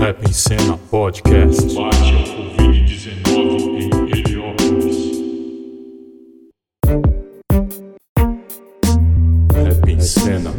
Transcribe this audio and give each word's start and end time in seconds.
Rap 0.00 0.24
em 0.26 0.32
Cena 0.32 0.78
Podcast. 0.90 1.74
Combate 1.74 2.14
ao 2.14 2.22
Covid-19 2.56 3.28
em 3.76 3.90
Heliópolis. 4.10 4.96
Rap 9.52 9.90
em 9.90 10.00
Cena. 10.00 10.50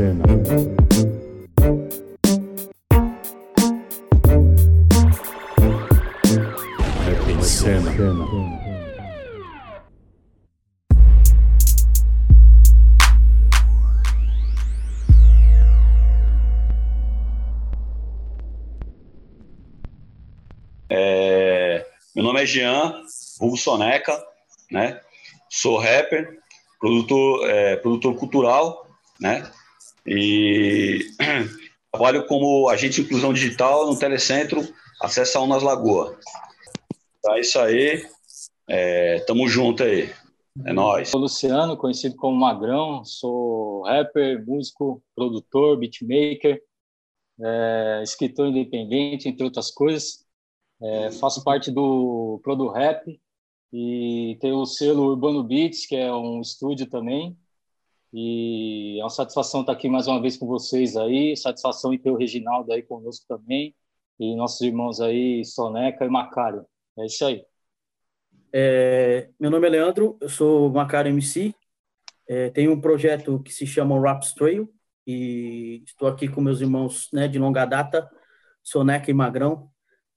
Jean, 22.52 23.04
vulgo 23.40 23.58
Soneca, 23.58 24.22
né? 24.70 25.00
Sou 25.50 25.78
rapper, 25.78 26.40
produtor, 26.80 27.50
é, 27.50 27.76
produtor 27.78 28.16
cultural, 28.16 28.88
né? 29.20 29.50
E 30.06 31.00
trabalho 31.92 32.26
como 32.26 32.70
agente 32.70 32.96
de 32.96 33.02
inclusão 33.02 33.34
digital 33.34 33.86
no 33.86 33.98
Telecentro 33.98 34.62
Acessa 35.02 35.40
Unas 35.40 35.64
Lagoa. 35.64 36.18
Tá 37.22 37.40
isso 37.40 37.60
aí. 37.60 38.04
É, 38.68 39.20
tamo 39.28 39.48
junto 39.48 39.84
aí. 39.84 40.10
É 40.66 40.74
nóis. 40.74 41.10
Sou 41.10 41.22
Luciano, 41.22 41.78
conhecido 41.78 42.16
como 42.16 42.38
Magrão, 42.38 43.06
sou 43.06 43.84
rapper, 43.84 44.46
músico, 44.46 45.02
produtor, 45.16 45.78
beatmaker, 45.78 46.62
é, 47.42 48.02
escritor 48.04 48.48
independente, 48.48 49.30
entre 49.30 49.44
outras 49.44 49.72
coisas. 49.72 50.26
É, 50.82 51.12
faço 51.12 51.44
parte 51.44 51.70
do 51.72 52.40
Produ 52.44 52.68
Rap 52.68 53.20
e 53.72 54.38
tenho 54.42 54.58
o 54.58 54.66
selo 54.66 55.04
Urbano 55.12 55.44
Beats, 55.44 55.86
que 55.86 55.96
é 55.96 56.12
um 56.14 56.42
estúdio 56.42 56.88
também. 56.90 57.38
E 58.14 59.00
é 59.00 59.04
uma 59.04 59.10
satisfação 59.10 59.62
estar 59.62 59.72
aqui 59.72 59.88
mais 59.88 60.08
uma 60.08 60.22
vez 60.22 60.36
com 60.36 60.46
vocês 60.46 60.98
aí, 60.98 61.36
satisfação 61.38 61.94
em 61.94 61.98
ter 61.98 62.12
o 62.12 62.18
Reginaldo 62.18 62.74
aí 62.74 62.82
conosco 62.82 63.26
também, 63.26 63.74
e 64.20 64.36
nossos 64.36 64.60
irmãos 64.62 65.00
aí, 65.00 65.46
Soneca 65.46 66.04
e 66.04 66.10
Macário. 66.10 66.66
É 67.00 67.06
isso 67.06 67.26
aí. 67.26 67.46
É, 68.52 69.30
meu 69.40 69.50
nome 69.50 69.66
é 69.68 69.70
Leandro, 69.70 70.18
eu 70.20 70.28
sou 70.28 70.70
Macário 70.70 71.10
MC, 71.10 71.56
é, 72.28 72.50
tenho 72.50 72.74
um 72.74 72.82
projeto 72.82 73.42
que 73.42 73.54
se 73.54 73.66
chama 73.66 74.00
Rap 74.00 74.24
Trail 74.36 74.70
e 75.08 75.82
estou 75.86 76.10
aqui 76.10 76.28
com 76.28 76.42
meus 76.42 76.60
irmãos 76.60 77.08
né, 77.14 77.30
de 77.30 77.40
longa 77.40 77.66
data, 77.66 78.10
Soneca 78.62 79.10
e 79.10 79.14
Magrão, 79.14 79.71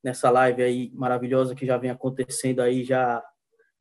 nessa 0.04 0.30
live 0.30 0.62
aí 0.62 0.90
maravilhosa 0.94 1.54
que 1.54 1.64
já 1.64 1.78
vem 1.78 1.90
acontecendo 1.90 2.60
aí 2.60 2.84
já 2.84 3.24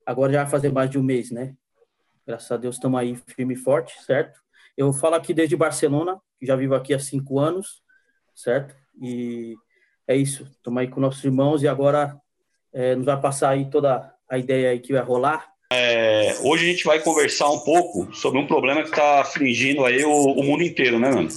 agora 0.06 0.32
já 0.32 0.44
vai 0.44 0.52
fazer 0.52 0.72
mais 0.72 0.90
de 0.90 0.98
um 0.98 1.04
mês, 1.04 1.30
né? 1.30 1.54
Graças 2.26 2.50
a 2.50 2.56
Deus 2.56 2.76
estamos 2.76 2.98
aí 2.98 3.16
firme 3.28 3.56
e 3.56 3.58
forte, 3.58 4.02
certo? 4.04 4.40
Eu 4.78 4.94
falo 4.94 5.16
aqui 5.16 5.34
desde 5.34 5.58
Barcelona, 5.58 6.18
já 6.42 6.56
vivo 6.56 6.76
aqui 6.76 6.94
há 6.94 7.00
cinco 7.00 7.40
anos, 7.40 7.82
certo? 8.34 8.74
E 9.02 9.56
é 10.08 10.16
isso, 10.16 10.44
estamos 10.44 10.80
aí 10.80 10.88
com 10.88 11.02
nossos 11.02 11.24
irmãos 11.24 11.62
e 11.62 11.68
agora 11.68 12.18
é, 12.72 12.96
nos 12.96 13.06
vai 13.06 13.20
passar 13.20 13.50
aí 13.50 13.70
toda 13.70 14.14
a 14.30 14.38
ideia 14.38 14.70
aí 14.70 14.80
que 14.80 14.94
vai 14.94 15.04
rolar. 15.04 15.52
É, 15.72 16.36
hoje 16.42 16.66
a 16.66 16.72
gente 16.72 16.86
vai 16.86 17.00
conversar 17.00 17.50
um 17.50 17.60
pouco 17.60 18.14
sobre 18.14 18.40
um 18.40 18.48
problema 18.48 18.84
que 18.84 18.90
está 18.90 19.22
afligindo 19.22 19.84
aí 19.84 20.04
o, 20.06 20.12
o 20.12 20.44
mundo 20.44 20.64
inteiro, 20.64 21.00
né, 21.00 21.10
mano? 21.10 21.30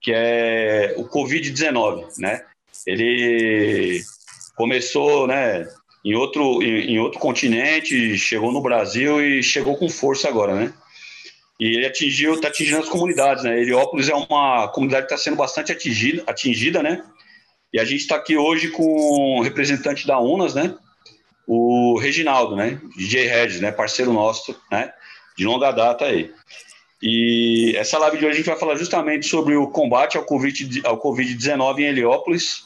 Que 0.00 0.12
é 0.12 0.94
o 0.96 1.08
Covid-19, 1.08 2.18
né? 2.18 2.44
Ele 2.86 4.02
começou, 4.54 5.26
né, 5.26 5.66
em 6.04 6.14
outro, 6.14 6.62
em, 6.62 6.92
em, 6.92 6.98
outro 6.98 7.18
continente, 7.18 8.16
chegou 8.18 8.52
no 8.52 8.60
Brasil 8.60 9.20
e 9.24 9.42
chegou 9.42 9.76
com 9.76 9.88
força 9.88 10.28
agora, 10.28 10.54
né? 10.54 10.72
E 11.58 11.76
ele 11.76 11.86
atingiu, 11.86 12.34
está 12.34 12.48
atingindo 12.48 12.78
as 12.78 12.88
comunidades, 12.88 13.44
né? 13.44 13.60
Heliópolis 13.60 14.08
é 14.08 14.14
uma 14.14 14.68
comunidade 14.68 15.06
que 15.06 15.14
está 15.14 15.22
sendo 15.22 15.36
bastante 15.36 15.72
atingida, 15.72 16.22
atingida, 16.26 16.82
né? 16.82 17.02
E 17.72 17.80
a 17.80 17.84
gente 17.84 18.00
está 18.00 18.16
aqui 18.16 18.36
hoje 18.36 18.68
com 18.68 19.38
o 19.38 19.42
representante 19.42 20.06
da 20.06 20.18
UNAS, 20.20 20.54
né? 20.54 20.74
O 21.46 21.98
Reginaldo, 21.98 22.54
né? 22.54 22.80
DJ 22.96 23.26
Regis, 23.26 23.60
né? 23.60 23.72
Parceiro 23.72 24.12
nosso, 24.12 24.54
né? 24.70 24.92
De 25.36 25.44
longa 25.44 25.70
data 25.70 26.04
aí. 26.04 26.30
E 27.02 27.74
essa 27.76 27.98
live 27.98 28.18
de 28.18 28.24
hoje 28.24 28.34
a 28.34 28.36
gente 28.36 28.46
vai 28.46 28.58
falar 28.58 28.76
justamente 28.76 29.26
sobre 29.26 29.54
o 29.56 29.68
combate 29.68 30.16
ao 30.16 30.24
Covid-19 30.24 30.84
ao 30.84 30.98
COVID 30.98 31.82
em 31.82 31.84
Heliópolis, 31.84 32.62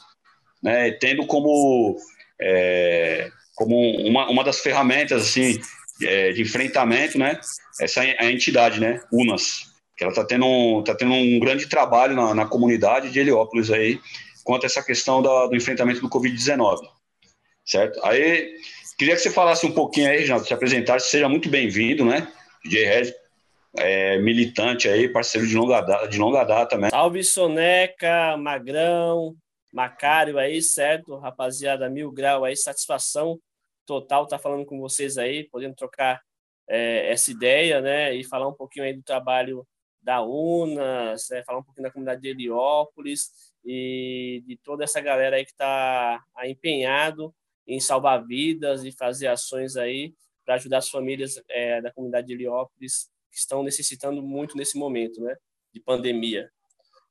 né, 0.61 0.91
tendo 0.91 1.25
como, 1.25 1.97
é, 2.39 3.29
como 3.55 3.75
uma, 4.07 4.29
uma 4.29 4.43
das 4.43 4.59
ferramentas 4.59 5.21
assim, 5.21 5.59
é, 6.01 6.31
de 6.31 6.41
enfrentamento 6.41 7.17
né, 7.17 7.39
essa 7.79 8.01
a 8.01 8.31
entidade, 8.31 8.79
né, 8.79 9.01
UNAS, 9.11 9.71
que 9.97 10.03
ela 10.03 10.11
está 10.11 10.23
tendo, 10.23 10.45
um, 10.45 10.83
tá 10.83 10.95
tendo 10.95 11.13
um 11.13 11.39
grande 11.39 11.67
trabalho 11.67 12.15
na, 12.15 12.33
na 12.33 12.45
comunidade 12.45 13.11
de 13.11 13.19
Heliópolis 13.19 13.71
aí, 13.71 13.99
quanto 14.43 14.63
a 14.63 14.67
essa 14.67 14.83
questão 14.83 15.21
da, 15.21 15.47
do 15.47 15.55
enfrentamento 15.55 16.01
do 16.01 16.09
Covid-19, 16.09 16.79
certo? 17.65 17.99
Aí, 18.05 18.53
queria 18.97 19.15
que 19.15 19.21
você 19.21 19.29
falasse 19.29 19.65
um 19.65 19.71
pouquinho 19.71 20.09
aí, 20.09 20.17
Reginaldo, 20.17 20.47
se 20.47 20.53
apresentasse, 20.53 21.09
seja 21.09 21.27
muito 21.27 21.49
bem-vindo, 21.49 22.05
né, 22.05 22.27
DJ 22.63 23.13
é, 23.77 24.17
militante 24.19 24.87
aí, 24.87 25.07
parceiro 25.07 25.47
de 25.47 25.55
longa 25.55 25.81
data, 25.81 26.07
de 26.07 26.17
longa 26.17 26.43
data, 26.43 26.77
né? 26.77 26.89
Salve 26.89 27.23
Soneca, 27.23 28.35
Magrão, 28.37 29.35
Macário 29.71 30.37
aí, 30.37 30.61
certo? 30.61 31.15
Rapaziada, 31.17 31.89
mil 31.89 32.11
grau 32.11 32.43
aí, 32.43 32.55
satisfação 32.55 33.39
total 33.85 34.23
estar 34.23 34.37
tá 34.37 34.43
falando 34.43 34.65
com 34.65 34.79
vocês 34.79 35.17
aí, 35.17 35.47
podendo 35.49 35.75
trocar 35.75 36.21
é, 36.67 37.11
essa 37.11 37.31
ideia, 37.31 37.81
né? 37.81 38.13
E 38.13 38.23
falar 38.23 38.47
um 38.47 38.53
pouquinho 38.53 38.85
aí 38.85 38.93
do 38.93 39.01
trabalho 39.01 39.67
da 40.01 40.21
UNAS, 40.21 41.27
né? 41.29 41.43
falar 41.43 41.59
um 41.59 41.63
pouquinho 41.63 41.83
da 41.83 41.91
comunidade 41.91 42.21
de 42.21 42.29
Heliópolis 42.29 43.53
e 43.65 44.43
de 44.45 44.57
toda 44.57 44.83
essa 44.83 45.01
galera 45.01 45.35
aí 45.35 45.43
que 45.43 45.51
está 45.51 46.23
empenhado 46.43 47.33
em 47.67 47.79
salvar 47.79 48.25
vidas 48.25 48.83
e 48.83 48.91
fazer 48.91 49.27
ações 49.27 49.75
aí 49.75 50.13
para 50.45 50.55
ajudar 50.55 50.77
as 50.79 50.89
famílias 50.89 51.41
é, 51.49 51.81
da 51.81 51.91
comunidade 51.91 52.27
de 52.27 52.33
Heliópolis 52.33 53.09
que 53.31 53.37
estão 53.37 53.61
necessitando 53.61 54.21
muito 54.23 54.57
nesse 54.57 54.77
momento, 54.77 55.21
né? 55.21 55.35
De 55.73 55.79
pandemia. 55.79 56.49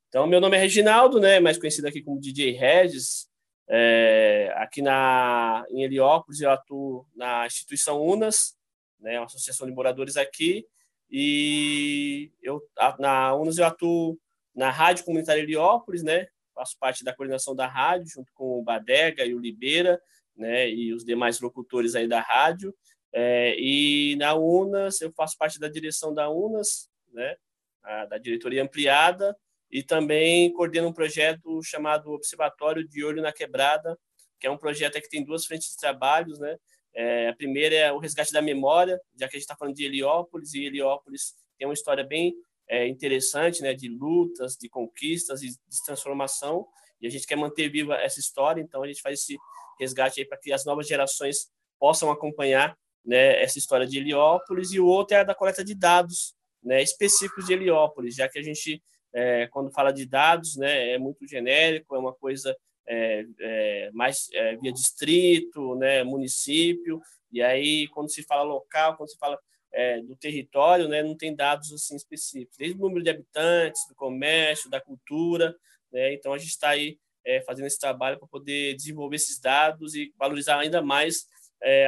Então, 0.09 0.27
meu 0.27 0.41
nome 0.41 0.57
é 0.57 0.61
Reginaldo, 0.61 1.21
né, 1.21 1.39
mais 1.39 1.59
conhecido 1.59 1.87
aqui 1.87 2.01
como 2.01 2.19
DJ 2.19 2.53
Regis. 2.53 3.29
É, 3.69 4.51
aqui 4.57 4.81
na, 4.81 5.67
em 5.69 5.83
Heliópolis, 5.83 6.41
eu 6.41 6.51
atuo 6.51 7.07
na 7.15 7.47
instituição 7.47 8.01
UNAS, 8.01 8.57
né, 8.99 9.19
uma 9.19 9.27
associação 9.27 9.67
de 9.67 9.75
moradores 9.75 10.17
aqui, 10.17 10.67
e 11.11 12.33
eu, 12.43 12.63
na 12.99 13.35
UNAS 13.35 13.59
eu 13.59 13.67
atuo 13.67 14.19
na 14.55 14.71
Rádio 14.71 15.05
Comunitária 15.05 15.43
Heliópolis, 15.43 16.03
né, 16.03 16.27
faço 16.55 16.79
parte 16.81 17.05
da 17.05 17.15
coordenação 17.15 17.55
da 17.55 17.67
rádio, 17.67 18.09
junto 18.09 18.33
com 18.33 18.59
o 18.59 18.63
Badega 18.63 19.27
e 19.27 19.35
o 19.35 19.39
Libeira, 19.39 20.01
né, 20.35 20.71
e 20.71 20.95
os 20.95 21.05
demais 21.05 21.39
locutores 21.39 21.95
aí 21.95 22.09
da 22.09 22.23
rádio, 22.23 22.75
é, 23.13 23.55
e 23.59 24.17
na 24.17 24.35
UNAS 24.35 25.03
eu 25.03 25.13
faço 25.13 25.37
parte 25.37 25.61
da 25.61 25.69
direção 25.69 26.15
da 26.15 26.31
UNAS, 26.31 26.89
né, 27.13 27.37
a, 27.83 28.07
da 28.07 28.17
diretoria 28.17 28.63
ampliada, 28.63 29.37
e 29.71 29.83
também 29.83 30.53
coordena 30.53 30.89
um 30.89 30.93
projeto 30.93 31.63
chamado 31.63 32.11
Observatório 32.11 32.87
de 32.87 33.05
Olho 33.05 33.23
na 33.23 33.33
Quebrada, 33.33 33.99
que 34.41 34.47
é 34.47 34.51
um 34.51 34.57
projeto 34.57 35.01
que 35.01 35.09
tem 35.09 35.25
duas 35.25 35.45
frentes 35.45 35.71
de 35.71 35.77
trabalhos, 35.77 36.39
né? 36.39 36.57
É, 36.95 37.29
a 37.29 37.35
primeira 37.35 37.75
é 37.75 37.93
o 37.93 37.99
resgate 37.99 38.33
da 38.33 38.41
memória, 38.41 38.99
já 39.15 39.29
que 39.29 39.37
a 39.37 39.39
gente 39.39 39.45
está 39.45 39.57
falando 39.57 39.75
de 39.75 39.85
Heliópolis, 39.85 40.55
e 40.55 40.65
Heliópolis 40.65 41.35
tem 41.59 41.67
uma 41.67 41.75
história 41.75 42.03
bem 42.03 42.35
é, 42.69 42.87
interessante, 42.89 43.63
né? 43.63 43.75
De 43.75 43.89
lutas, 43.89 44.57
de 44.57 44.69
conquistas 44.69 45.43
e 45.43 45.49
de 45.49 45.85
transformação, 45.85 46.67
e 47.01 47.07
a 47.07 47.11
gente 47.11 47.27
quer 47.27 47.37
manter 47.37 47.69
viva 47.69 47.95
essa 47.97 48.19
história, 48.19 48.61
então 48.61 48.83
a 48.83 48.87
gente 48.87 49.03
faz 49.03 49.21
esse 49.21 49.37
resgate 49.79 50.21
aí 50.21 50.27
para 50.27 50.39
que 50.39 50.53
as 50.53 50.65
novas 50.65 50.87
gerações 50.89 51.51
possam 51.79 52.11
acompanhar 52.11 52.77
né, 53.05 53.41
essa 53.43 53.59
história 53.59 53.87
de 53.87 53.99
Heliópolis, 53.99 54.73
e 54.73 54.81
o 54.81 54.87
outro 54.87 55.17
é 55.17 55.21
a 55.21 55.25
da 55.25 55.35
coleta 55.35 55.65
de 55.65 55.75
dados 55.75 56.35
né, 56.63 56.83
específicos 56.83 57.47
de 57.47 57.53
Heliópolis, 57.53 58.17
já 58.17 58.29
que 58.29 58.39
a 58.39 58.43
gente 58.43 58.83
é, 59.13 59.47
quando 59.49 59.71
fala 59.71 59.93
de 59.93 60.07
dados, 60.07 60.57
né, 60.57 60.93
é 60.93 60.99
muito 60.99 61.27
genérico, 61.27 61.95
é 61.95 61.99
uma 61.99 62.13
coisa 62.13 62.57
é, 62.87 63.25
é, 63.41 63.91
mais 63.93 64.29
é, 64.33 64.57
via 64.57 64.73
distrito, 64.73 65.75
né, 65.77 66.03
município, 66.03 67.01
e 67.31 67.43
aí 67.43 67.87
quando 67.89 68.11
se 68.11 68.23
fala 68.23 68.43
local, 68.43 68.97
quando 68.97 69.11
se 69.11 69.19
fala 69.19 69.39
é, 69.73 70.01
do 70.01 70.17
território, 70.17 70.89
né, 70.89 71.03
não 71.03 71.17
tem 71.17 71.35
dados 71.35 71.73
assim 71.73 71.97
específicos, 71.97 72.57
desde 72.57 72.77
o 72.77 72.81
número 72.81 73.03
de 73.03 73.11
habitantes, 73.11 73.87
do 73.89 73.95
comércio, 73.95 74.71
da 74.71 74.81
cultura, 74.81 75.55
né, 75.93 76.15
então 76.15 76.33
a 76.33 76.39
gente 76.39 76.51
está 76.51 76.71
aí 76.71 76.99
é, 77.25 77.43
fazendo 77.43 77.67
esse 77.67 77.79
trabalho 77.79 78.19
para 78.19 78.29
poder 78.29 78.75
desenvolver 78.75 79.17
esses 79.17 79.39
dados 79.39 79.95
e 79.95 80.13
valorizar 80.19 80.59
ainda 80.59 80.83
mais 80.83 81.27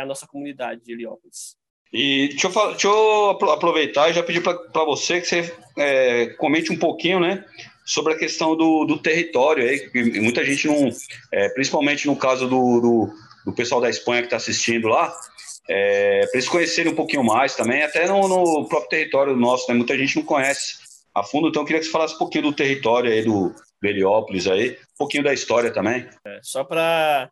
a 0.01 0.05
nossa 0.05 0.27
comunidade 0.27 0.83
de 0.83 0.93
Heliópolis. 0.93 1.57
E 1.93 2.29
deixa 2.29 2.47
eu, 2.47 2.71
deixa 2.71 2.87
eu 2.87 3.31
aproveitar 3.51 4.09
e 4.09 4.13
já 4.13 4.23
pedir 4.23 4.43
para 4.43 4.85
você 4.85 5.21
que 5.21 5.27
você 5.27 5.55
é, 5.77 6.27
comente 6.39 6.73
um 6.73 6.79
pouquinho, 6.79 7.19
né, 7.19 7.45
sobre 7.85 8.15
a 8.15 8.19
questão 8.19 8.57
do, 8.57 8.85
do 8.85 8.99
território, 8.99 9.65
aí, 9.65 9.91
que 9.91 10.21
muita 10.21 10.45
gente 10.45 10.69
não, 10.69 10.89
é, 11.33 11.49
principalmente 11.49 12.07
no 12.07 12.15
caso 12.15 12.47
do, 12.47 12.81
do, 12.81 13.13
do 13.47 13.53
pessoal 13.53 13.81
da 13.81 13.91
Espanha 13.91 14.23
que 14.23 14.27
está 14.27 14.37
assistindo 14.37 14.87
lá, 14.87 15.13
é, 15.69 16.21
para 16.27 16.35
eles 16.35 16.49
conhecerem 16.49 16.93
um 16.93 16.97
pouquinho 16.97 17.25
mais 17.25 17.55
também, 17.57 17.83
até 17.83 18.07
no, 18.07 18.29
no, 18.29 18.69
próprio 18.69 18.91
território 18.91 19.37
nosso, 19.37 19.69
né? 19.69 19.77
Muita 19.77 19.97
gente 19.99 20.17
não 20.17 20.25
conhece 20.25 20.79
a 21.15 21.23
fundo, 21.23 21.49
então 21.49 21.63
eu 21.63 21.67
queria 21.67 21.81
que 21.81 21.87
você 21.87 21.93
falasse 21.93 22.15
um 22.15 22.19
pouquinho 22.19 22.45
do 22.45 22.53
território 22.53 23.11
aí 23.11 23.23
do 23.25 23.53
Heliópolis 23.83 24.47
aí, 24.47 24.73
um 24.73 24.99
pouquinho 24.99 25.25
da 25.25 25.33
história 25.33 25.73
também. 25.73 26.09
É, 26.27 26.41
só 26.43 26.63
para 26.63 27.31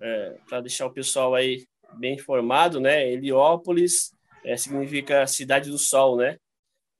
é, 0.00 0.36
para 0.48 0.60
deixar 0.60 0.86
o 0.86 0.92
pessoal 0.92 1.34
aí 1.34 1.64
bem 1.94 2.14
informado, 2.14 2.80
né? 2.80 3.10
Heliópolis 3.10 4.12
é, 4.44 4.56
significa 4.56 5.26
cidade 5.26 5.70
do 5.70 5.78
sol, 5.78 6.16
né? 6.16 6.38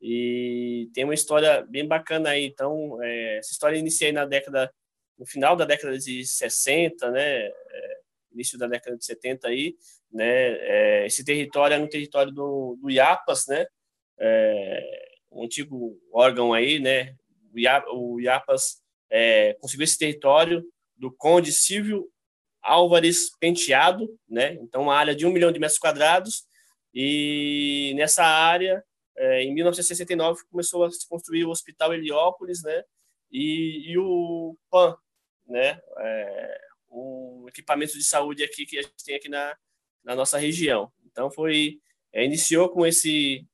E 0.01 0.89
tem 0.95 1.05
uma 1.05 1.15
história 1.15 1.63
bem 1.63 1.87
bacana 1.87 2.31
aí. 2.31 2.45
Então, 2.45 3.03
é, 3.03 3.39
essa 3.39 3.53
história 3.53 3.77
iniciei 3.77 4.13
na 4.13 4.25
década, 4.25 4.73
no 5.19 5.27
final 5.27 5.57
da 5.57 5.65
década 5.65 5.99
de 5.99 6.25
60, 6.25 7.11
né? 7.11 7.47
É, 7.47 7.99
início 8.33 8.59
da 8.59 8.67
década 8.67 8.97
de 8.97 9.05
70 9.05 9.49
aí, 9.49 9.77
né? 10.13 10.25
É, 10.25 11.07
esse 11.07 11.25
território 11.25 11.75
é 11.75 11.79
no 11.79 11.89
território 11.89 12.33
do, 12.33 12.79
do 12.81 12.91
IAPAS, 12.91 13.47
né? 13.49 13.67
É, 14.19 15.09
um 15.31 15.45
antigo 15.45 15.99
órgão 16.13 16.53
aí, 16.53 16.79
né? 16.79 17.15
O 17.93 18.21
IAPAS 18.21 18.81
é, 19.11 19.55
conseguiu 19.55 19.85
esse 19.85 19.99
território 19.99 20.65
do 20.97 21.11
Conde 21.11 21.53
Silvio 21.53 22.09
Álvares 22.69 23.31
Penteado, 23.39 24.09
né? 24.29 24.55
Então, 24.55 24.83
uma 24.83 24.97
área 24.97 25.15
de 25.15 25.27
um 25.27 25.33
milhão 25.33 25.53
de 25.53 25.59
metros 25.59 25.79
quadrados. 25.79 26.45
E 26.95 27.93
nessa 27.97 28.25
área, 28.25 28.85
é, 29.17 29.43
em 29.43 29.55
1969, 29.55 30.43
começou 30.51 30.85
a 30.85 30.91
se 30.91 31.07
construir 31.09 31.45
o 31.45 31.51
Hospital 31.51 31.95
Heliópolis, 31.95 32.63
né? 32.63 32.83
E, 33.31 33.93
e 33.93 33.99
o 33.99 34.57
PAN, 34.71 34.97
né? 35.47 35.81
É, 35.99 36.61
equipamento 37.49 37.95
de 37.95 38.05
saúde 38.05 38.45
aqui 38.45 38.65
que 38.65 38.79
a 38.79 38.83
gente 38.83 39.05
tem 39.05 39.17
aqui 39.17 39.29
na, 39.29 39.57
na 40.05 40.15
nossa 40.15 40.39
região. 40.39 40.93
Então, 41.07 41.31
foi 41.31 41.81
é, 42.13 42.25
iniciou 42.25 42.69
com 42.69 42.87
esse 42.87 43.47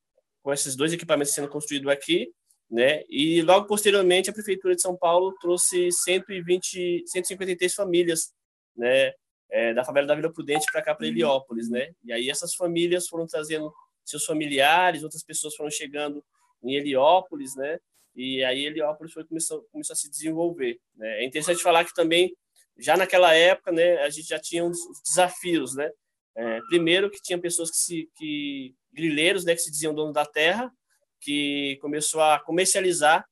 com 0.42 0.52
esses 0.52 0.76
dois 0.76 0.92
equipamentos 0.92 1.32
sendo 1.32 1.48
construídos 1.48 1.90
aqui, 1.90 2.30
né? 2.70 3.02
E 3.08 3.40
logo 3.40 3.66
posteriormente 3.66 4.28
a 4.28 4.32
prefeitura 4.32 4.74
de 4.74 4.82
São 4.82 4.94
Paulo 4.94 5.34
trouxe 5.40 5.90
120, 5.90 7.04
153 7.06 7.74
famílias, 7.74 8.30
né? 8.76 9.12
É, 9.50 9.72
da 9.72 9.84
favela 9.84 10.06
da 10.06 10.14
Vila 10.14 10.32
Prudente 10.32 10.66
para 10.72 10.82
cá 10.82 10.94
para 10.94 11.06
Heliópolis, 11.06 11.68
né? 11.68 11.94
E 12.02 12.12
aí 12.12 12.28
essas 12.28 12.54
famílias 12.54 13.06
foram 13.06 13.26
trazendo 13.26 13.72
seus 14.04 14.24
familiares, 14.24 15.02
outras 15.02 15.22
pessoas 15.22 15.54
foram 15.54 15.70
chegando 15.70 16.24
em 16.62 16.74
Heliópolis, 16.74 17.54
né? 17.54 17.78
E 18.14 18.42
aí 18.44 18.66
Heliópolis 18.66 19.12
foi 19.12 19.24
começou, 19.24 19.62
começou 19.70 19.94
a 19.94 19.96
se 19.96 20.10
desenvolver. 20.10 20.78
Né? 20.96 21.20
É 21.20 21.24
interessante 21.24 21.62
falar 21.62 21.84
que 21.84 21.94
também 21.94 22.34
já 22.78 22.96
naquela 22.96 23.34
época, 23.34 23.70
né, 23.70 23.98
a 23.98 24.10
gente 24.10 24.28
já 24.28 24.38
tinha 24.38 24.64
uns 24.64 24.78
desafios, 25.04 25.74
né? 25.74 25.90
É, 26.36 26.60
primeiro 26.68 27.08
que 27.10 27.22
tinha 27.22 27.38
pessoas 27.38 27.70
que 27.70 27.76
se 27.76 28.10
que 28.16 28.74
grileiros, 28.92 29.44
né, 29.44 29.54
que 29.54 29.60
se 29.60 29.70
diziam 29.70 29.94
donos 29.94 30.14
da 30.14 30.26
terra, 30.26 30.72
que 31.20 31.78
começou 31.80 32.20
a 32.20 32.40
comercializar 32.40 33.24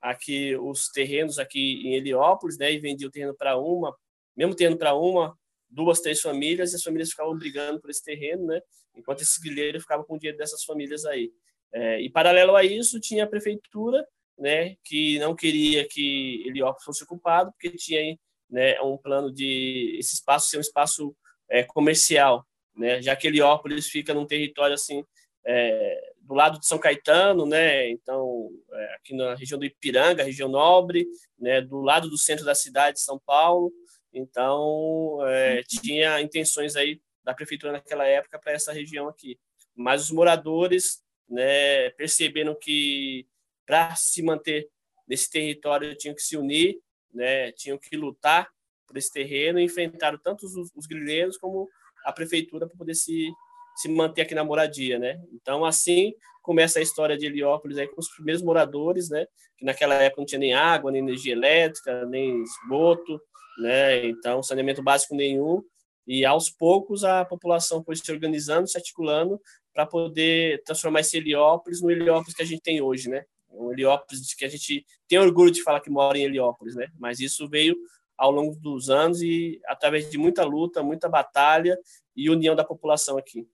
aqui 0.00 0.56
os 0.56 0.88
terrenos 0.88 1.38
aqui 1.38 1.82
em 1.86 1.94
Heliópolis, 1.94 2.58
né, 2.58 2.72
e 2.72 2.78
vendia 2.78 3.06
o 3.06 3.10
terreno 3.10 3.34
para 3.36 3.56
uma, 3.56 3.96
mesmo 4.40 4.56
terreno 4.56 4.78
para 4.78 4.94
uma, 4.94 5.36
duas, 5.68 6.00
três 6.00 6.18
famílias, 6.18 6.72
e 6.72 6.76
as 6.76 6.82
famílias 6.82 7.10
ficavam 7.10 7.36
brigando 7.36 7.78
por 7.78 7.90
esse 7.90 8.02
terreno, 8.02 8.46
né, 8.46 8.60
enquanto 8.96 9.20
esse 9.20 9.38
grileiro 9.38 9.78
ficava 9.78 10.02
com 10.02 10.14
o 10.14 10.18
dinheiro 10.18 10.38
dessas 10.38 10.64
famílias 10.64 11.04
aí. 11.04 11.30
É, 11.72 12.00
e 12.00 12.08
paralelo 12.08 12.56
a 12.56 12.64
isso 12.64 12.98
tinha 12.98 13.24
a 13.24 13.28
prefeitura, 13.28 14.02
né, 14.38 14.76
que 14.82 15.18
não 15.18 15.36
queria 15.36 15.86
que 15.86 16.42
Heliópolis 16.46 16.84
fosse 16.84 17.04
ocupado, 17.04 17.52
porque 17.52 17.76
tinha 17.76 18.16
né, 18.48 18.80
um 18.80 18.96
plano 18.96 19.30
de 19.30 19.94
esse 19.98 20.14
espaço 20.14 20.48
ser 20.48 20.56
um 20.56 20.62
espaço 20.62 21.14
é, 21.50 21.62
comercial, 21.62 22.46
né, 22.74 23.02
já 23.02 23.14
que 23.14 23.26
Heliópolis 23.26 23.88
fica 23.88 24.14
num 24.14 24.26
território 24.26 24.74
assim 24.74 25.04
é, 25.44 26.12
do 26.22 26.32
lado 26.32 26.58
de 26.58 26.66
São 26.66 26.78
Caetano, 26.78 27.44
né, 27.44 27.90
então 27.90 28.48
é, 28.72 28.94
aqui 28.94 29.14
na 29.14 29.34
região 29.34 29.58
do 29.58 29.66
Ipiranga, 29.66 30.24
região 30.24 30.48
nobre, 30.48 31.06
né, 31.38 31.60
do 31.60 31.82
lado 31.82 32.08
do 32.08 32.16
centro 32.16 32.46
da 32.46 32.54
cidade 32.54 32.94
de 32.94 33.02
São 33.02 33.20
Paulo, 33.26 33.70
então 34.12 35.18
é, 35.26 35.62
tinha 35.62 36.20
intenções 36.20 36.76
aí 36.76 37.00
da 37.22 37.34
prefeitura 37.34 37.72
naquela 37.72 38.06
época 38.06 38.38
para 38.38 38.52
essa 38.52 38.72
região 38.72 39.08
aqui, 39.08 39.38
mas 39.74 40.04
os 40.04 40.10
moradores, 40.10 41.02
né, 41.28 41.90
percebendo 41.90 42.56
que 42.56 43.26
para 43.66 43.94
se 43.94 44.22
manter 44.22 44.68
nesse 45.06 45.30
território 45.30 45.94
tinham 45.94 46.14
que 46.14 46.22
se 46.22 46.36
unir 46.36 46.80
né, 47.12 47.52
tinham 47.52 47.78
que 47.78 47.96
lutar 47.96 48.48
por 48.86 48.96
esse 48.96 49.12
terreno 49.12 49.58
e 49.58 49.64
enfrentaram 49.64 50.18
tanto 50.18 50.44
os, 50.44 50.54
os 50.74 50.86
grileiros 50.86 51.36
como 51.36 51.68
a 52.04 52.12
prefeitura 52.12 52.66
para 52.66 52.76
poder 52.76 52.94
se, 52.94 53.30
se 53.76 53.88
manter 53.88 54.22
aqui 54.22 54.34
na 54.34 54.44
moradia, 54.44 54.98
né? 54.98 55.20
Então, 55.32 55.64
assim 55.64 56.12
começa 56.42 56.78
a 56.78 56.82
história 56.82 57.18
de 57.18 57.26
Heliópolis 57.26 57.76
aí 57.76 57.86
com 57.86 58.00
os 58.00 58.08
primeiros 58.08 58.42
moradores, 58.42 59.10
né? 59.10 59.26
Que 59.58 59.64
naquela 59.64 59.94
época 59.94 60.22
não 60.22 60.26
tinha 60.26 60.38
nem 60.38 60.54
água, 60.54 60.90
nem 60.90 61.02
energia 61.02 61.32
elétrica, 61.32 62.06
nem 62.06 62.42
esgoto, 62.42 63.20
né? 63.58 64.06
Então, 64.06 64.42
saneamento 64.42 64.82
básico 64.82 65.14
nenhum. 65.14 65.62
E 66.06 66.24
aos 66.24 66.50
poucos 66.50 67.04
a 67.04 67.24
população 67.24 67.84
foi 67.84 67.94
se 67.94 68.10
organizando, 68.10 68.66
se 68.66 68.76
articulando 68.76 69.40
para 69.72 69.86
poder 69.86 70.62
transformar 70.64 71.00
esse 71.00 71.18
Heliópolis 71.18 71.80
no 71.80 71.90
Heliópolis 71.90 72.34
que 72.34 72.42
a 72.42 72.46
gente 72.46 72.62
tem 72.62 72.80
hoje, 72.80 73.08
né? 73.08 73.24
o 73.52 73.72
Heliópolis, 73.72 74.34
que 74.34 74.44
a 74.44 74.48
gente 74.48 74.84
tem 75.08 75.18
orgulho 75.18 75.50
de 75.50 75.62
falar 75.62 75.80
que 75.80 75.90
mora 75.90 76.16
em 76.16 76.22
Heliópolis, 76.22 76.74
né? 76.74 76.88
Mas 76.98 77.20
isso 77.20 77.48
veio 77.48 77.76
ao 78.16 78.30
longo 78.30 78.54
dos 78.56 78.90
anos 78.90 79.22
e 79.22 79.60
através 79.66 80.10
de 80.10 80.18
muita 80.18 80.44
luta, 80.44 80.82
muita 80.82 81.08
batalha 81.08 81.78
e 82.14 82.30
união 82.30 82.54
da 82.54 82.64
população 82.64 83.18
aqui. 83.18 83.46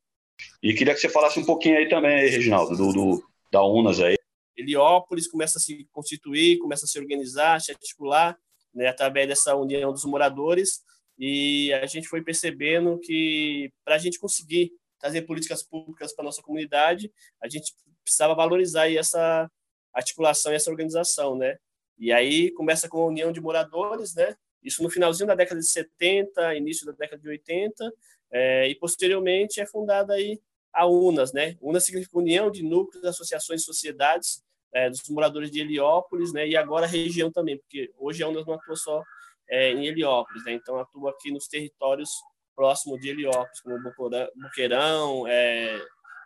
E 0.62 0.74
queria 0.74 0.94
que 0.94 1.00
você 1.00 1.08
falasse 1.08 1.38
um 1.38 1.44
pouquinho 1.44 1.78
aí 1.78 1.88
também, 1.88 2.20
aí, 2.20 2.28
Reginaldo, 2.28 2.76
do, 2.76 2.92
do, 2.92 3.24
da 3.50 3.64
UNAS 3.64 4.00
aí. 4.00 4.16
Heliópolis 4.56 5.28
começa 5.28 5.58
a 5.58 5.60
se 5.60 5.86
constituir, 5.92 6.58
começa 6.58 6.86
a 6.86 6.88
se 6.88 6.98
organizar, 6.98 7.60
se 7.60 7.70
articular, 7.70 8.38
né, 8.74 8.88
através 8.88 9.28
dessa 9.28 9.54
união 9.54 9.92
dos 9.92 10.04
moradores, 10.04 10.80
e 11.18 11.72
a 11.72 11.86
gente 11.86 12.08
foi 12.08 12.22
percebendo 12.22 12.98
que 12.98 13.70
para 13.84 13.94
a 13.94 13.98
gente 13.98 14.18
conseguir 14.18 14.72
trazer 14.98 15.22
políticas 15.22 15.62
públicas 15.62 16.14
para 16.14 16.24
nossa 16.24 16.42
comunidade, 16.42 17.10
a 17.42 17.48
gente 17.48 17.74
precisava 18.02 18.34
valorizar 18.34 18.90
essa 18.92 19.50
articulação 19.94 20.52
e 20.52 20.56
essa 20.56 20.70
organização, 20.70 21.36
né? 21.36 21.56
E 21.98 22.12
aí 22.12 22.50
começa 22.52 22.88
com 22.88 23.02
a 23.02 23.06
união 23.06 23.32
de 23.32 23.40
moradores, 23.40 24.14
né? 24.14 24.36
Isso 24.62 24.82
no 24.82 24.90
finalzinho 24.90 25.26
da 25.26 25.34
década 25.34 25.60
de 25.60 25.66
70, 25.66 26.54
início 26.56 26.84
da 26.84 26.92
década 26.92 27.22
de 27.22 27.28
80, 27.28 27.92
é, 28.32 28.68
e 28.68 28.74
posteriormente 28.74 29.60
é 29.60 29.66
fundada 29.66 30.14
aí 30.14 30.40
a 30.72 30.86
UNAS, 30.86 31.32
né? 31.32 31.56
UNAS 31.60 31.84
significa 31.84 32.18
União 32.18 32.50
de 32.50 32.62
Núcleos, 32.62 33.04
Associações 33.04 33.62
e 33.62 33.64
Sociedades 33.64 34.42
é, 34.74 34.90
dos 34.90 35.02
moradores 35.08 35.50
de 35.50 35.60
Heliópolis, 35.60 36.32
né? 36.32 36.46
E 36.46 36.56
agora 36.56 36.84
a 36.84 36.88
região 36.88 37.30
também, 37.30 37.56
porque 37.56 37.90
hoje 37.96 38.22
a 38.22 38.28
UNAS 38.28 38.44
não 38.46 38.54
atua 38.54 38.76
só 38.76 39.02
é, 39.48 39.72
em 39.72 39.86
Heliópolis, 39.86 40.44
né? 40.44 40.52
Então 40.52 40.78
atua 40.78 41.10
aqui 41.10 41.30
nos 41.30 41.48
territórios 41.48 42.10
próximos 42.54 43.00
de 43.00 43.10
Heliópolis, 43.10 43.60
como 43.60 43.78
Boqueirão, 44.36 45.26
é, 45.26 45.80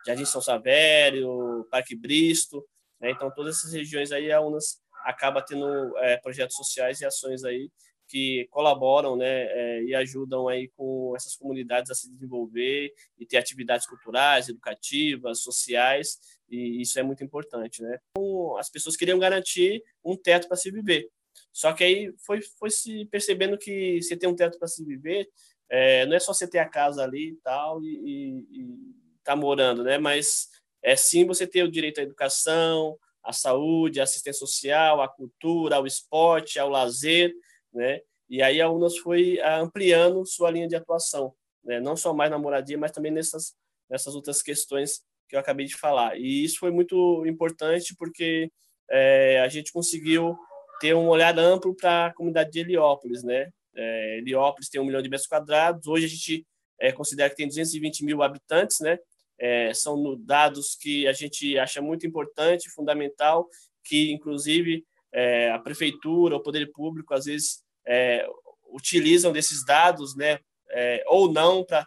Jardim 0.07 0.25
São 0.25 0.41
Savério, 0.41 1.67
Parque 1.71 1.95
Bristo, 1.95 2.65
né? 3.01 3.11
Então, 3.11 3.31
todas 3.35 3.57
essas 3.57 3.73
regiões 3.73 4.13
aí, 4.13 4.31
a 4.31 4.41
UNAS 4.41 4.81
acaba 5.05 5.43
tendo 5.43 5.97
é, 5.99 6.19
projetos 6.19 6.57
sociais 6.57 7.01
e 7.01 7.07
ações 7.07 7.45
aí 7.45 7.71
que 8.11 8.49
colaboram 8.51 9.17
né, 9.17 9.45
é, 9.45 9.85
e 9.85 9.95
ajudam 9.95 10.49
aí 10.49 10.69
com 10.77 11.15
essas 11.15 11.37
comunidades 11.37 11.93
a 11.93 11.95
se 11.95 12.11
desenvolver 12.11 12.93
e 13.17 13.25
ter 13.25 13.37
atividades 13.37 13.87
culturais, 13.87 14.49
educativas, 14.49 15.41
sociais, 15.41 16.19
e 16.51 16.83
isso 16.83 16.99
é 16.99 17.05
muito 17.05 17.23
importante. 17.23 17.81
Né? 17.83 17.99
Então, 18.11 18.57
as 18.57 18.69
pessoas 18.69 18.97
queriam 18.97 19.19
garantir 19.19 19.81
um 20.05 20.17
teto 20.17 20.49
para 20.49 20.57
se 20.57 20.73
viver. 20.73 21.09
Só 21.53 21.73
que 21.73 21.85
aí 21.85 22.13
foi, 22.27 22.41
foi 22.59 22.71
se 22.71 23.05
percebendo 23.07 23.57
que 23.57 24.03
você 24.03 24.17
tem 24.17 24.29
um 24.29 24.35
teto 24.35 24.59
para 24.59 24.67
se 24.67 24.85
viver, 24.85 25.29
é, 25.69 26.05
não 26.07 26.17
é 26.17 26.19
só 26.19 26.35
você 26.35 26.49
ter 26.49 26.59
a 26.59 26.69
casa 26.69 27.05
ali 27.05 27.31
e 27.31 27.37
tal, 27.37 27.81
e, 27.85 27.87
e, 27.87 28.61
e 28.61 28.95
tá 29.23 29.37
morando, 29.37 29.85
né? 29.85 29.99
Mas 29.99 30.49
é 30.83 30.97
sim 30.97 31.25
você 31.25 31.47
ter 31.47 31.63
o 31.63 31.71
direito 31.71 32.01
à 32.01 32.03
educação, 32.03 32.99
à 33.23 33.33
saúde, 33.33 34.01
à 34.01 34.03
assistência 34.03 34.41
social, 34.41 35.01
à 35.01 35.09
cultura, 35.09 35.77
ao 35.77 35.87
esporte, 35.87 36.59
ao 36.59 36.69
lazer, 36.69 37.33
né? 37.73 38.01
E 38.29 38.43
aí 38.43 38.61
a 38.61 38.71
UNAS 38.71 38.97
foi 38.99 39.41
ah, 39.41 39.59
ampliando 39.59 40.25
sua 40.25 40.51
linha 40.51 40.69
de 40.69 40.77
atuação, 40.77 41.35
né? 41.65 41.81
não 41.81 41.97
só 41.97 42.15
mais 42.15 42.31
na 42.31 42.39
moradia, 42.39 42.79
mas 42.79 42.93
também 42.93 43.11
nessas, 43.11 43.55
nessas 43.89 44.15
outras 44.15 44.41
questões 44.41 45.01
que 45.29 45.35
eu 45.35 45.41
acabei 45.41 45.67
de 45.67 45.77
falar. 45.77 46.17
E 46.17 46.45
isso 46.45 46.59
foi 46.59 46.71
muito 46.71 47.25
importante 47.27 47.95
porque 47.97 48.51
é, 48.89 49.41
a 49.41 49.49
gente 49.49 49.73
conseguiu 49.73 50.37
ter 50.81 50.95
um 50.95 51.09
olhar 51.09 51.37
amplo 51.39 51.75
para 51.75 52.07
a 52.07 52.15
comunidade 52.15 52.51
de 52.51 52.61
Heliópolis, 52.61 53.23
né? 53.23 53.51
É, 53.75 54.19
Heliópolis 54.19 54.69
tem 54.69 54.81
um 54.81 54.85
milhão 54.85 55.03
de 55.03 55.09
metros 55.09 55.29
quadrados, 55.29 55.87
hoje 55.87 56.07
a 56.07 56.09
gente 56.09 56.47
é, 56.81 56.93
considera 56.93 57.31
que 57.31 57.37
tem 57.37 57.47
220 57.47 58.05
mil 58.05 58.23
habitantes, 58.23 58.81
né? 58.81 58.99
é, 59.41 59.73
são 59.73 60.17
dados 60.21 60.77
que 60.77 61.09
a 61.09 61.13
gente 61.13 61.59
acha 61.59 61.81
muito 61.81 62.07
importante, 62.07 62.71
fundamental, 62.71 63.49
que 63.83 64.13
inclusive 64.13 64.85
é, 65.13 65.51
a 65.51 65.59
prefeitura, 65.59 66.37
o 66.37 66.43
poder 66.43 66.71
público, 66.73 67.15
às 67.15 67.25
vezes, 67.25 67.63
é, 67.87 68.27
utilizam 68.73 69.33
desses 69.33 69.65
dados, 69.65 70.17
né, 70.17 70.39
é, 70.71 71.03
ou 71.07 71.33
não, 71.33 71.65
para 71.65 71.87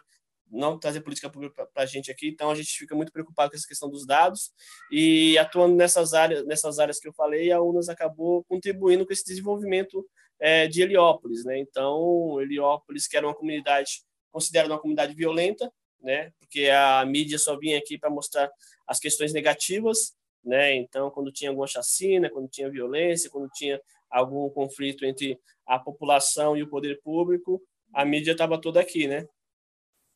não 0.50 0.78
trazer 0.78 1.00
política 1.00 1.28
pública 1.28 1.66
para 1.72 1.82
a 1.82 1.86
gente 1.86 2.10
aqui. 2.10 2.28
Então, 2.28 2.50
a 2.50 2.54
gente 2.54 2.70
fica 2.70 2.94
muito 2.94 3.12
preocupado 3.12 3.50
com 3.50 3.56
essa 3.56 3.66
questão 3.66 3.90
dos 3.90 4.06
dados 4.06 4.52
e 4.90 5.36
atuando 5.38 5.74
nessas 5.74 6.14
áreas, 6.14 6.46
nessas 6.46 6.78
áreas 6.78 6.98
que 6.98 7.08
eu 7.08 7.12
falei, 7.12 7.50
a 7.50 7.60
UNAS 7.60 7.88
acabou 7.88 8.44
contribuindo 8.44 9.04
com 9.06 9.12
esse 9.12 9.24
desenvolvimento 9.24 10.06
é, 10.38 10.68
de 10.68 10.82
Heliópolis. 10.82 11.44
Né? 11.44 11.58
Então, 11.58 12.40
Heliópolis, 12.40 13.06
que 13.06 13.16
era 13.16 13.26
uma 13.26 13.34
comunidade 13.34 14.02
considerada 14.30 14.72
uma 14.72 14.80
comunidade 14.80 15.14
violenta, 15.14 15.70
né? 16.00 16.32
porque 16.38 16.68
a 16.68 17.04
mídia 17.04 17.38
só 17.38 17.56
vinha 17.58 17.78
aqui 17.78 17.98
para 17.98 18.10
mostrar 18.10 18.50
as 18.86 18.98
questões 18.98 19.32
negativas, 19.32 20.14
né? 20.44 20.74
Então, 20.74 21.10
quando 21.10 21.32
tinha 21.32 21.50
alguma 21.50 21.66
chacina, 21.66 22.30
quando 22.30 22.48
tinha 22.48 22.70
violência, 22.70 23.30
quando 23.30 23.48
tinha 23.50 23.80
algum 24.10 24.48
conflito 24.50 25.04
entre 25.04 25.38
a 25.66 25.78
população 25.78 26.56
e 26.56 26.62
o 26.62 26.68
poder 26.68 27.00
público, 27.02 27.62
a 27.92 28.04
mídia 28.04 28.32
estava 28.32 28.60
toda 28.60 28.80
aqui, 28.80 29.06
né? 29.06 29.26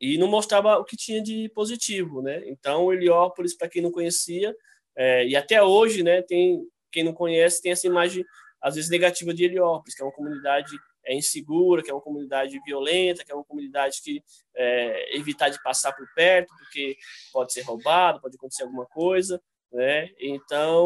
E 0.00 0.16
não 0.18 0.28
mostrava 0.28 0.78
o 0.78 0.84
que 0.84 0.96
tinha 0.96 1.22
de 1.22 1.48
positivo, 1.50 2.22
né? 2.22 2.42
Então, 2.46 2.92
Heliópolis, 2.92 3.56
para 3.56 3.68
quem 3.68 3.82
não 3.82 3.90
conhecia, 3.90 4.54
é, 4.96 5.26
e 5.26 5.36
até 5.36 5.62
hoje, 5.62 6.02
né, 6.02 6.22
tem 6.22 6.66
quem 6.90 7.04
não 7.04 7.12
conhece 7.12 7.62
tem 7.62 7.70
essa 7.70 7.86
imagem 7.86 8.24
às 8.60 8.74
vezes 8.74 8.90
negativa 8.90 9.32
de 9.32 9.44
Heliópolis, 9.44 9.94
que 9.94 10.02
é 10.02 10.04
uma 10.04 10.12
comunidade 10.12 10.70
é 11.04 11.14
insegura, 11.14 11.82
que 11.82 11.90
é 11.90 11.94
uma 11.94 12.02
comunidade 12.02 12.60
violenta, 12.66 13.24
que 13.24 13.32
é 13.32 13.34
uma 13.34 13.44
comunidade 13.44 14.02
que 14.02 14.22
é, 14.54 15.16
evitar 15.16 15.48
de 15.48 15.62
passar 15.62 15.92
por 15.92 16.06
perto, 16.14 16.54
porque 16.58 16.96
pode 17.32 17.52
ser 17.52 17.62
roubado, 17.62 18.20
pode 18.20 18.36
acontecer 18.36 18.64
alguma 18.64 18.84
coisa, 18.86 19.40
né? 19.72 20.10
Então, 20.18 20.82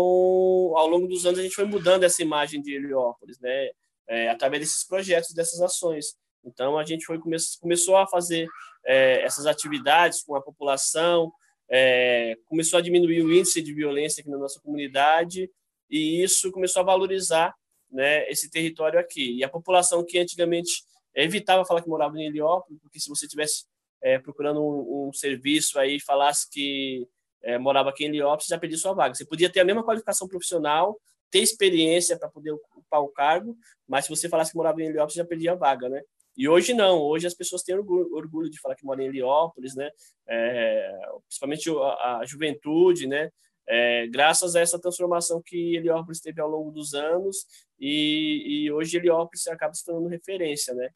ao 0.77 0.87
longo 0.87 1.07
dos 1.07 1.25
anos 1.27 1.39
a 1.39 1.43
gente 1.43 1.55
foi 1.55 1.65
mudando 1.65 2.05
essa 2.05 2.23
imagem 2.23 2.61
de 2.61 2.75
Heliópolis, 2.75 3.39
né? 3.41 3.71
É, 4.09 4.29
através 4.29 4.63
desses 4.63 4.85
projetos, 4.85 5.33
dessas 5.33 5.61
ações. 5.61 6.17
Então, 6.45 6.77
a 6.77 6.85
gente 6.85 7.05
foi 7.05 7.19
come 7.19 7.37
começou 7.61 7.97
a 7.97 8.07
fazer 8.07 8.47
é, 8.85 9.23
essas 9.23 9.47
atividades 9.47 10.23
com 10.23 10.35
a 10.35 10.43
população, 10.43 11.33
é, 11.71 12.37
começou 12.47 12.79
a 12.79 12.83
diminuir 12.83 13.23
o 13.23 13.33
índice 13.33 13.63
de 13.63 13.73
violência 13.73 14.21
aqui 14.21 14.29
na 14.29 14.39
nossa 14.39 14.61
comunidade 14.61 15.49
e 15.89 16.23
isso 16.23 16.51
começou 16.51 16.81
a 16.81 16.85
valorizar 16.85 17.55
né, 17.91 18.29
esse 18.31 18.51
território 18.51 18.99
aqui. 18.99 19.37
E 19.37 19.45
a 19.45 19.49
população 19.49 20.05
que 20.05 20.19
antigamente 20.19 20.83
evitava 21.15 21.65
falar 21.65 21.83
que 21.83 21.89
morava 21.89 22.19
em 22.19 22.27
Heliópolis, 22.27 22.81
porque 22.81 22.99
se 22.99 23.09
você 23.09 23.29
tivesse 23.29 23.65
é, 24.03 24.19
procurando 24.19 24.61
um, 24.61 25.09
um, 25.09 25.13
serviço 25.13 25.79
aí 25.79 26.01
falasse 26.01 26.49
que 26.51 27.07
é, 27.43 27.59
morava 27.59 27.91
aqui 27.91 28.05
em 28.05 28.09
Heliópolis, 28.09 28.47
já 28.47 28.59
perdia 28.59 28.79
sua 28.79 28.93
vaga. 28.93 29.15
Você 29.15 29.25
podia 29.25 29.51
ter 29.51 29.61
a 29.61 29.65
mesma 29.65 29.83
qualificação 29.83 30.29
profissional, 30.29 30.99
ter 31.31 31.41
experiência 31.41 32.19
para 32.19 32.29
poder 32.29 32.53
ocupar 32.53 33.01
o 33.01 33.09
cargo, 33.09 33.57
mas 33.89 34.05
se 34.05 34.11
você 34.11 34.29
falasse 34.29 34.53
que 34.53 34.57
morava 34.57 34.81
em 34.83 34.87
Heliópolis, 34.87 35.15
já 35.15 35.25
perdia 35.25 35.53
a 35.53 35.57
vaga, 35.57 35.89
né? 35.89 36.03
E 36.37 36.49
hoje 36.49 36.73
não, 36.73 36.99
hoje 36.99 37.27
as 37.27 37.35
pessoas 37.35 37.63
têm 37.63 37.75
orgulho, 37.75 38.15
orgulho 38.15 38.51
de 38.51 38.59
falar 38.61 38.75
que 38.75 38.85
moram 38.85 39.03
em 39.03 39.07
Heliópolis, 39.07 39.75
né? 39.75 39.91
É, 40.27 40.99
principalmente 41.27 41.71
a, 41.71 42.19
a, 42.19 42.27
juventude, 42.27 43.07
né? 43.07 43.31
É, 43.69 44.07
graças 44.09 44.57
a 44.57 44.61
essa 44.61 44.79
transformação 44.79 45.43
que 45.45 45.77
Heliópolis 45.77 46.21
teve 46.21 46.41
ao 46.41 46.49
longo 46.49 46.71
dos 46.71 46.95
anos 46.95 47.47
e, 47.79 48.65
e 48.65 48.73
hoje 48.73 48.97
Heliópolis 48.97 49.47
acaba 49.47 49.75
se 49.75 49.85
tornando 49.85 50.09
referência, 50.09 50.75
né? 50.75 50.91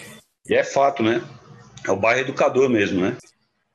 E 0.48 0.54
é 0.54 0.64
fato, 0.64 1.02
né? 1.02 1.20
É 1.86 1.90
o 1.90 1.96
bairro 1.96 2.20
educador 2.20 2.68
mesmo, 2.68 3.02
né? 3.02 3.16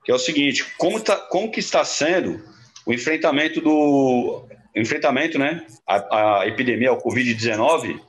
Que 0.03 0.11
é 0.11 0.15
o 0.15 0.19
seguinte, 0.19 0.75
como, 0.77 0.99
tá, 0.99 1.15
como 1.15 1.51
que 1.51 1.59
está 1.59 1.85
sendo 1.85 2.43
o 2.91 2.93
enfrentamento 2.93 3.61
do 3.61 4.45
enfrentamento, 4.75 5.39
né? 5.39 5.65
A, 5.87 6.41
a 6.41 6.47
epidemia, 6.47 6.91
o 6.91 7.01
Covid-19 7.01 7.99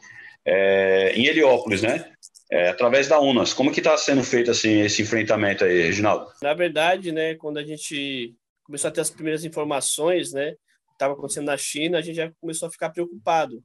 é, 0.45 1.13
em 1.15 1.27
Heliópolis, 1.27 1.83
né? 1.83 2.13
É, 2.51 2.69
através 2.69 3.07
da 3.07 3.21
UNAS. 3.21 3.55
Como 3.55 3.73
que 3.73 3.81
está 3.81 3.97
sendo 3.97 4.25
feito 4.25 4.51
assim 4.51 4.81
esse 4.81 5.01
enfrentamento 5.01 5.65
aí, 5.65 5.83
Reginaldo? 5.83 6.27
Na 6.43 6.53
verdade, 6.53 7.13
né, 7.13 7.35
quando 7.37 7.59
a 7.59 7.65
gente 7.65 8.35
começou 8.65 8.89
a 8.89 8.91
ter 8.91 9.01
as 9.01 9.09
primeiras 9.09 9.45
informações, 9.45 10.33
né, 10.33 10.55
estava 10.93 11.15
acontecendo 11.15 11.47
na 11.47 11.57
China, 11.57 11.99
a 11.99 12.03
gente 12.03 12.17
já 12.17 12.31
começou 12.41 12.69
a 12.69 12.71
ficar 12.71 12.91
preocupado, 12.91 13.63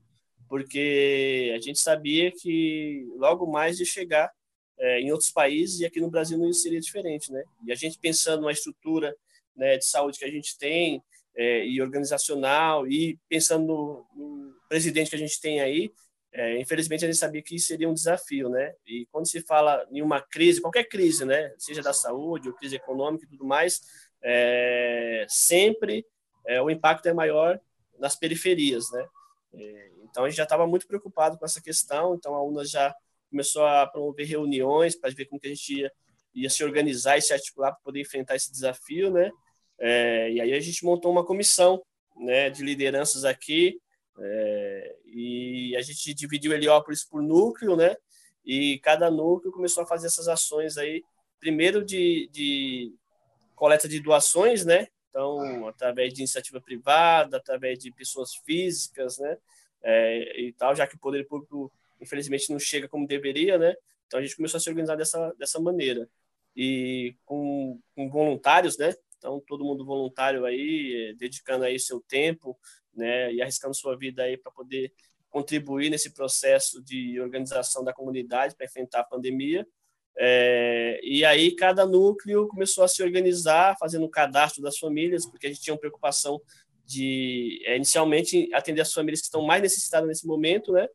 porque 0.47 1.51
a 1.53 1.59
gente 1.59 1.79
sabia 1.79 2.31
que 2.31 3.05
logo 3.17 3.45
mais 3.45 3.79
ia 3.79 3.85
chegar 3.85 4.31
é, 4.79 5.01
em 5.01 5.11
outros 5.11 5.31
países 5.31 5.81
e 5.81 5.85
aqui 5.85 5.99
no 5.99 6.09
Brasil 6.09 6.37
não 6.37 6.53
seria 6.53 6.79
diferente, 6.79 7.31
né? 7.31 7.43
E 7.65 7.71
a 7.73 7.75
gente 7.75 7.99
pensando 7.99 8.43
na 8.43 8.51
estrutura 8.51 9.13
né, 9.57 9.77
de 9.77 9.85
saúde 9.85 10.19
que 10.19 10.25
a 10.25 10.31
gente 10.31 10.57
tem 10.57 11.03
é, 11.35 11.65
e 11.65 11.81
organizacional 11.81 12.87
e 12.87 13.19
pensando 13.27 13.65
no, 13.65 14.07
no 14.15 14.53
presidente 14.69 15.09
que 15.09 15.15
a 15.15 15.19
gente 15.19 15.39
tem 15.41 15.59
aí, 15.59 15.91
é, 16.31 16.59
infelizmente 16.59 17.03
a 17.03 17.07
gente 17.07 17.17
sabia 17.17 17.41
que 17.41 17.57
seria 17.57 17.89
um 17.89 17.93
desafio, 17.93 18.49
né? 18.49 18.75
E 18.85 19.07
quando 19.11 19.27
se 19.27 19.41
fala 19.41 19.85
em 19.91 20.01
uma 20.01 20.21
crise, 20.21 20.61
qualquer 20.61 20.83
crise, 20.83 21.25
né, 21.25 21.53
seja 21.57 21.81
da 21.81 21.93
saúde 21.93 22.49
ou 22.49 22.55
crise 22.55 22.75
econômica 22.75 23.25
e 23.25 23.27
tudo 23.27 23.45
mais, 23.45 23.81
é, 24.21 25.25
sempre 25.27 26.05
é, 26.45 26.61
o 26.61 26.69
impacto 26.69 27.07
é 27.07 27.13
maior 27.13 27.59
nas 27.97 28.15
periferias, 28.15 28.91
né? 28.91 29.07
É, 29.53 29.91
então 30.03 30.25
a 30.25 30.29
gente 30.29 30.37
já 30.37 30.43
estava 30.43 30.67
muito 30.67 30.87
preocupado 30.87 31.37
com 31.37 31.45
essa 31.45 31.61
questão, 31.61 32.15
então 32.15 32.35
a 32.35 32.43
UNA 32.43 32.65
já 32.65 32.95
começou 33.29 33.65
a 33.65 33.87
promover 33.87 34.27
reuniões 34.27 34.95
para 34.95 35.09
ver 35.09 35.25
como 35.25 35.39
que 35.39 35.47
a 35.47 35.49
gente 35.49 35.81
ia, 35.81 35.91
ia 36.33 36.49
se 36.49 36.63
organizar 36.63 37.17
e 37.17 37.21
se 37.21 37.33
articular 37.33 37.71
para 37.71 37.81
poder 37.81 38.01
enfrentar 38.01 38.35
esse 38.35 38.51
desafio, 38.51 39.11
né? 39.11 39.31
É, 39.79 40.31
e 40.31 40.41
aí 40.41 40.53
a 40.53 40.59
gente 40.59 40.83
montou 40.83 41.11
uma 41.11 41.25
comissão, 41.25 41.81
né, 42.15 42.49
de 42.49 42.63
lideranças 42.63 43.23
aqui 43.23 43.79
é, 44.19 44.95
e 45.05 45.75
a 45.77 45.81
gente 45.81 46.13
dividiu 46.13 46.53
Heliópolis 46.53 47.03
por 47.03 47.21
núcleo, 47.21 47.75
né? 47.75 47.95
E 48.43 48.79
cada 48.79 49.11
núcleo 49.11 49.51
começou 49.51 49.83
a 49.83 49.87
fazer 49.87 50.07
essas 50.07 50.27
ações 50.27 50.77
aí, 50.77 51.03
primeiro 51.39 51.83
de, 51.83 52.27
de 52.31 52.93
coleta 53.55 53.87
de 53.87 53.99
doações, 53.99 54.65
né? 54.65 54.87
Então, 55.09 55.67
através 55.67 56.13
de 56.13 56.21
iniciativa 56.21 56.61
privada, 56.61 57.37
através 57.37 57.79
de 57.79 57.91
pessoas 57.91 58.35
físicas, 58.45 59.17
né? 59.17 59.37
É, 59.83 60.41
e 60.41 60.53
tal, 60.53 60.75
já 60.75 60.87
que 60.87 60.95
o 60.95 60.99
poder 60.99 61.27
público, 61.27 61.71
infelizmente, 62.01 62.51
não 62.51 62.59
chega 62.59 62.87
como 62.87 63.07
deveria, 63.07 63.57
né? 63.57 63.75
Então, 64.07 64.19
a 64.19 64.23
gente 64.23 64.35
começou 64.35 64.57
a 64.57 64.61
se 64.61 64.69
organizar 64.69 64.95
dessa, 64.95 65.33
dessa 65.37 65.59
maneira. 65.59 66.09
E 66.55 67.15
com, 67.25 67.79
com 67.95 68.09
voluntários, 68.09 68.77
né? 68.77 68.95
Então, 69.27 69.43
todo 69.45 69.65
mundo 69.65 69.83
voluntário 69.83 70.45
aí, 70.45 71.13
dedicando 71.19 71.65
aí 71.65 71.77
seu 71.77 71.99
tempo, 71.99 72.57
né, 72.95 73.33
e 73.33 73.41
arriscando 73.41 73.75
sua 73.75 73.97
vida 73.97 74.23
aí 74.23 74.37
para 74.37 74.51
poder 74.53 74.93
contribuir 75.29 75.89
nesse 75.89 76.13
processo 76.13 76.81
de 76.81 77.19
organização 77.19 77.83
da 77.83 77.93
comunidade 77.93 78.55
para 78.55 78.65
enfrentar 78.65 79.01
a 79.01 79.03
pandemia. 79.03 79.67
É, 80.17 80.99
e 81.03 81.25
aí 81.25 81.51
cada 81.51 81.85
núcleo 81.85 82.47
começou 82.47 82.85
a 82.85 82.87
se 82.87 83.03
organizar, 83.03 83.75
fazendo 83.77 84.05
o 84.05 84.09
cadastro 84.09 84.63
das 84.63 84.77
famílias, 84.77 85.29
porque 85.29 85.47
a 85.47 85.49
gente 85.49 85.61
tinha 85.61 85.73
uma 85.73 85.79
preocupação 85.79 86.41
de 86.85 87.61
é, 87.65 87.75
inicialmente 87.75 88.49
atender 88.53 88.79
as 88.79 88.93
famílias 88.93 89.19
que 89.19 89.25
estão 89.25 89.41
mais 89.41 89.61
necessitadas 89.61 90.07
nesse 90.07 90.25
momento, 90.25 90.71
né? 90.71 90.87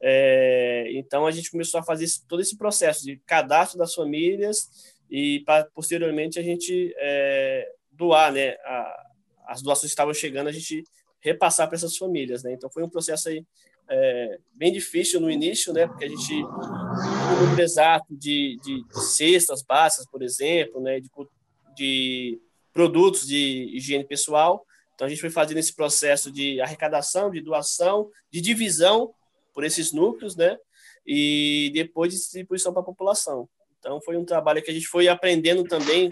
É, 0.00 0.90
então 0.92 1.26
a 1.26 1.30
gente 1.30 1.50
começou 1.50 1.80
a 1.80 1.82
fazer 1.82 2.04
esse, 2.04 2.24
todo 2.28 2.40
esse 2.40 2.56
processo 2.56 3.02
de 3.02 3.16
cadastro 3.26 3.78
das 3.78 3.94
famílias 3.94 4.94
e 5.10 5.40
para 5.40 5.64
posteriormente 5.64 6.38
a 6.38 6.42
gente 6.42 6.94
é, 6.98 7.66
doar, 7.98 8.32
né? 8.32 8.50
A, 8.64 9.04
as 9.48 9.62
doações 9.62 9.90
que 9.90 9.94
estavam 9.94 10.14
chegando 10.14 10.48
a 10.48 10.52
gente 10.52 10.84
repassar 11.20 11.66
para 11.66 11.76
essas 11.76 11.96
famílias, 11.96 12.42
né? 12.42 12.52
Então 12.52 12.70
foi 12.70 12.82
um 12.82 12.88
processo 12.88 13.28
aí 13.28 13.44
é, 13.90 14.38
bem 14.54 14.72
difícil 14.72 15.20
no 15.20 15.30
início, 15.30 15.72
né? 15.72 15.86
Porque 15.86 16.04
a 16.04 16.08
gente 16.08 16.34
o 16.34 17.40
número 17.40 17.60
exato 17.60 18.06
de, 18.16 18.56
de, 18.62 18.84
de, 18.84 19.00
cestas 19.00 19.62
básicas, 19.62 20.06
por 20.06 20.22
exemplo, 20.22 20.80
né? 20.80 21.00
De, 21.00 21.10
de 21.74 22.40
produtos 22.72 23.26
de 23.26 23.70
higiene 23.74 24.04
pessoal. 24.04 24.64
Então 24.94 25.06
a 25.06 25.10
gente 25.10 25.20
foi 25.20 25.30
fazendo 25.30 25.58
esse 25.58 25.74
processo 25.74 26.30
de 26.30 26.60
arrecadação, 26.60 27.30
de 27.30 27.40
doação, 27.40 28.10
de 28.30 28.40
divisão 28.40 29.12
por 29.54 29.64
esses 29.64 29.92
núcleos, 29.92 30.36
né? 30.36 30.56
E 31.06 31.70
depois 31.74 32.12
de 32.12 32.18
distribuição 32.18 32.72
para 32.72 32.82
a 32.82 32.84
população. 32.84 33.48
Então 33.78 34.00
foi 34.02 34.16
um 34.16 34.24
trabalho 34.24 34.62
que 34.62 34.70
a 34.70 34.74
gente 34.74 34.86
foi 34.86 35.08
aprendendo 35.08 35.64
também 35.64 36.10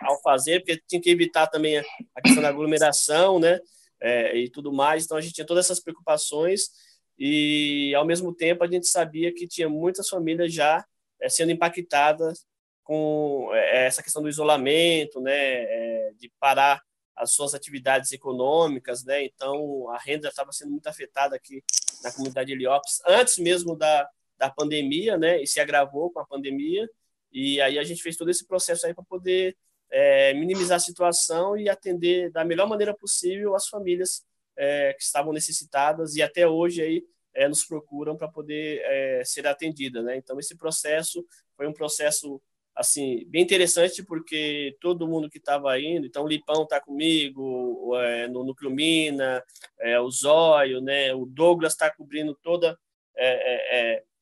ao 0.00 0.20
fazer, 0.22 0.60
porque 0.60 0.80
tinha 0.86 1.00
que 1.00 1.10
evitar 1.10 1.46
também 1.46 1.78
a 1.78 2.22
questão 2.22 2.42
da 2.42 2.48
aglomeração, 2.48 3.38
né? 3.38 3.58
é, 4.00 4.36
e 4.36 4.50
tudo 4.50 4.72
mais. 4.72 5.04
Então 5.04 5.16
a 5.16 5.20
gente 5.20 5.34
tinha 5.34 5.46
todas 5.46 5.66
essas 5.66 5.80
preocupações 5.80 6.70
e 7.18 7.92
ao 7.94 8.04
mesmo 8.04 8.34
tempo 8.34 8.62
a 8.62 8.66
gente 8.66 8.86
sabia 8.86 9.32
que 9.32 9.46
tinha 9.46 9.68
muitas 9.68 10.08
famílias 10.08 10.52
já 10.52 10.84
é, 11.20 11.28
sendo 11.28 11.52
impactadas 11.52 12.46
com 12.84 13.50
é, 13.52 13.86
essa 13.86 14.02
questão 14.02 14.22
do 14.22 14.28
isolamento, 14.28 15.20
né, 15.20 15.32
é, 15.34 16.12
de 16.16 16.32
parar 16.38 16.80
as 17.16 17.32
suas 17.32 17.52
atividades 17.52 18.12
econômicas, 18.12 19.04
né? 19.04 19.24
Então 19.24 19.90
a 19.90 19.98
renda 19.98 20.28
estava 20.28 20.52
sendo 20.52 20.70
muito 20.70 20.86
afetada 20.86 21.34
aqui 21.34 21.64
na 22.00 22.12
comunidade 22.12 22.46
de 22.46 22.52
Heliópolis 22.52 23.00
antes 23.04 23.38
mesmo 23.38 23.74
da, 23.74 24.08
da 24.38 24.48
pandemia, 24.48 25.18
né? 25.18 25.42
E 25.42 25.46
se 25.46 25.58
agravou 25.58 26.12
com 26.12 26.20
a 26.20 26.24
pandemia. 26.24 26.88
E 27.32 27.60
aí 27.60 27.76
a 27.76 27.82
gente 27.82 28.04
fez 28.04 28.16
todo 28.16 28.30
esse 28.30 28.46
processo 28.46 28.86
aí 28.86 28.94
para 28.94 29.02
poder 29.02 29.56
é, 29.90 30.34
minimizar 30.34 30.76
a 30.76 30.80
situação 30.80 31.56
e 31.56 31.68
atender 31.68 32.30
da 32.30 32.44
melhor 32.44 32.68
maneira 32.68 32.94
possível 32.94 33.54
as 33.54 33.68
famílias 33.68 34.24
é, 34.56 34.92
que 34.92 35.02
estavam 35.02 35.32
necessitadas 35.32 36.16
e 36.16 36.22
até 36.22 36.46
hoje 36.46 36.82
aí 36.82 37.04
é, 37.34 37.48
nos 37.48 37.64
procuram 37.64 38.16
para 38.16 38.28
poder 38.28 38.80
é, 38.84 39.22
ser 39.24 39.46
atendida, 39.46 40.02
né? 40.02 40.16
Então 40.16 40.38
esse 40.38 40.56
processo 40.56 41.24
foi 41.56 41.66
um 41.66 41.72
processo 41.72 42.40
assim 42.74 43.24
bem 43.28 43.42
interessante 43.42 44.02
porque 44.02 44.76
todo 44.80 45.06
mundo 45.06 45.30
que 45.30 45.38
estava 45.38 45.78
indo, 45.80 46.06
então 46.06 46.24
o 46.24 46.28
Lipão 46.28 46.64
está 46.64 46.80
comigo, 46.80 47.96
é, 47.96 48.28
no 48.28 48.44
Núcleo 48.44 48.70
Mina, 48.70 49.42
é, 49.78 50.00
o 50.00 50.10
Zóio, 50.10 50.80
né? 50.80 51.14
O 51.14 51.24
Douglas 51.24 51.72
está 51.72 51.90
cobrindo 51.90 52.34
toda 52.42 52.78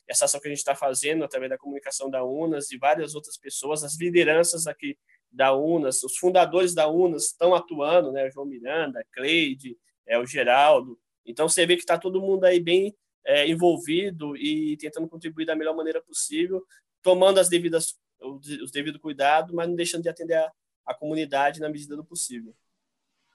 essa 0.09 0.25
ação 0.25 0.41
que 0.41 0.47
a 0.47 0.51
gente 0.51 0.59
está 0.59 0.75
fazendo 0.75 1.23
através 1.23 1.51
da 1.51 1.59
comunicação 1.59 2.09
da 2.09 2.25
UNAS 2.25 2.71
e 2.71 2.79
várias 2.79 3.15
outras 3.15 3.37
pessoas, 3.37 3.85
as 3.85 3.99
lideranças 3.99 4.67
aqui 4.67 4.97
da 5.31 5.55
UNAS, 5.55 6.03
os 6.03 6.17
fundadores 6.17 6.75
da 6.75 6.89
UNAS 6.89 7.27
estão 7.27 7.55
atuando, 7.55 8.13
né? 8.13 8.31
João 8.31 8.47
Miranda, 8.47 9.05
Cleide, 9.13 9.77
é, 10.07 10.19
o 10.19 10.27
Geraldo. 10.27 10.99
Então 11.25 11.49
você 11.49 11.67
vê 11.67 11.75
que 11.77 11.83
está 11.83 11.99
todo 11.99 12.21
mundo 12.21 12.45
aí 12.45 12.61
bem 12.61 12.97
é, 13.25 13.49
envolvido 13.49 14.37
e 14.37 14.77
tentando 14.77 15.09
contribuir 15.09 15.45
da 15.45 15.57
melhor 15.57 15.75
maneira 15.75 16.01
possível, 16.01 16.65
tomando 17.03 17.39
as 17.39 17.49
devidas 17.49 17.99
os 18.19 18.71
devidos 18.71 19.01
cuidados, 19.01 19.55
mas 19.55 19.69
não 19.69 19.77
deixando 19.77 20.03
de 20.03 20.09
atender 20.09 20.35
a, 20.35 20.51
a 20.87 20.95
comunidade 20.95 21.61
na 21.61 21.69
medida 21.69 21.97
do 21.97 22.05
possível. 22.05 22.55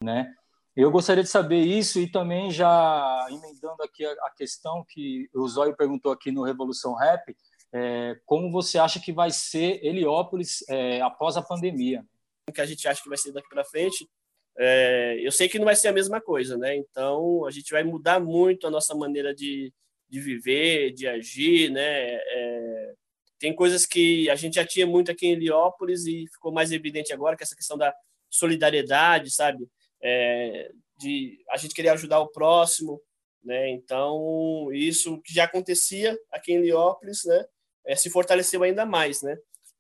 Né? 0.04 0.34
Eu 0.76 0.90
gostaria 0.90 1.24
de 1.24 1.30
saber 1.30 1.62
isso 1.62 2.00
e 2.00 2.10
também 2.10 2.50
já 2.50 3.28
emendando 3.30 3.84
aqui 3.84 4.06
a, 4.06 4.12
a 4.12 4.32
questão 4.32 4.84
que 4.88 5.30
o 5.34 5.48
Zóio 5.48 5.76
perguntou 5.76 6.12
aqui 6.12 6.32
no 6.32 6.44
Revolução 6.44 6.96
Rap, 6.96 7.36
é, 7.74 8.20
como 8.26 8.52
você 8.52 8.78
acha 8.78 9.00
que 9.00 9.14
vai 9.14 9.32
ser 9.32 9.84
Heliópolis 9.84 10.64
é, 10.70 11.02
após 11.02 11.38
a 11.38 11.42
pandemia? 11.42 12.06
O 12.48 12.52
que 12.52 12.62
a 12.62 12.66
gente 12.66 12.88
acha 12.88 13.02
que 13.02 13.10
vai 13.10 13.18
ser 13.18 13.32
daqui 13.32 13.48
para 13.50 13.64
frente, 13.64 14.10
é, 14.58 15.18
eu 15.22 15.32
sei 15.32 15.48
que 15.48 15.58
não 15.58 15.66
vai 15.66 15.76
ser 15.76 15.88
a 15.88 15.94
mesma 15.94 16.20
coisa, 16.20 16.58
né? 16.58 16.76
Então 16.76 17.46
a 17.46 17.52
gente 17.52 17.72
vai 17.72 17.84
mudar 17.84 18.20
muito 18.20 18.68
a 18.68 18.70
nossa 18.70 18.94
maneira 18.94 19.34
de, 19.34 19.74
de 20.10 20.20
viver, 20.20 20.92
de 20.92 21.08
agir, 21.08 21.72
né? 21.72 22.16
É, 22.16 22.94
tem 23.40 23.56
coisas 23.56 23.86
que 23.86 24.30
a 24.30 24.36
gente 24.36 24.56
já 24.56 24.66
tinha 24.66 24.86
muito 24.86 25.10
aqui 25.12 25.28
em 25.28 25.32
Heliópolis 25.32 26.06
e 26.06 26.28
ficou 26.32 26.52
mais 26.52 26.72
evidente 26.72 27.14
agora, 27.14 27.36
que 27.36 27.44
essa 27.44 27.56
questão 27.56 27.78
da 27.78 27.94
solidariedade, 28.30 29.32
sabe? 29.32 29.68
É, 30.04 30.72
de 30.98 31.40
a 31.50 31.58
gente 31.58 31.74
querer 31.74 31.90
ajudar 31.90 32.20
o 32.20 32.32
próximo, 32.32 33.02
né? 33.44 33.70
Então 33.70 34.70
isso 34.74 35.22
que 35.22 35.34
já 35.34 35.46
acontecia 35.46 36.18
aqui 36.32 36.52
em 36.54 36.58
Heliópolis, 36.58 37.24
né? 37.26 37.46
É, 37.86 37.96
se 37.96 38.10
fortaleceu 38.10 38.64
ainda 38.64 38.86
mais, 38.86 39.22
né? 39.22 39.38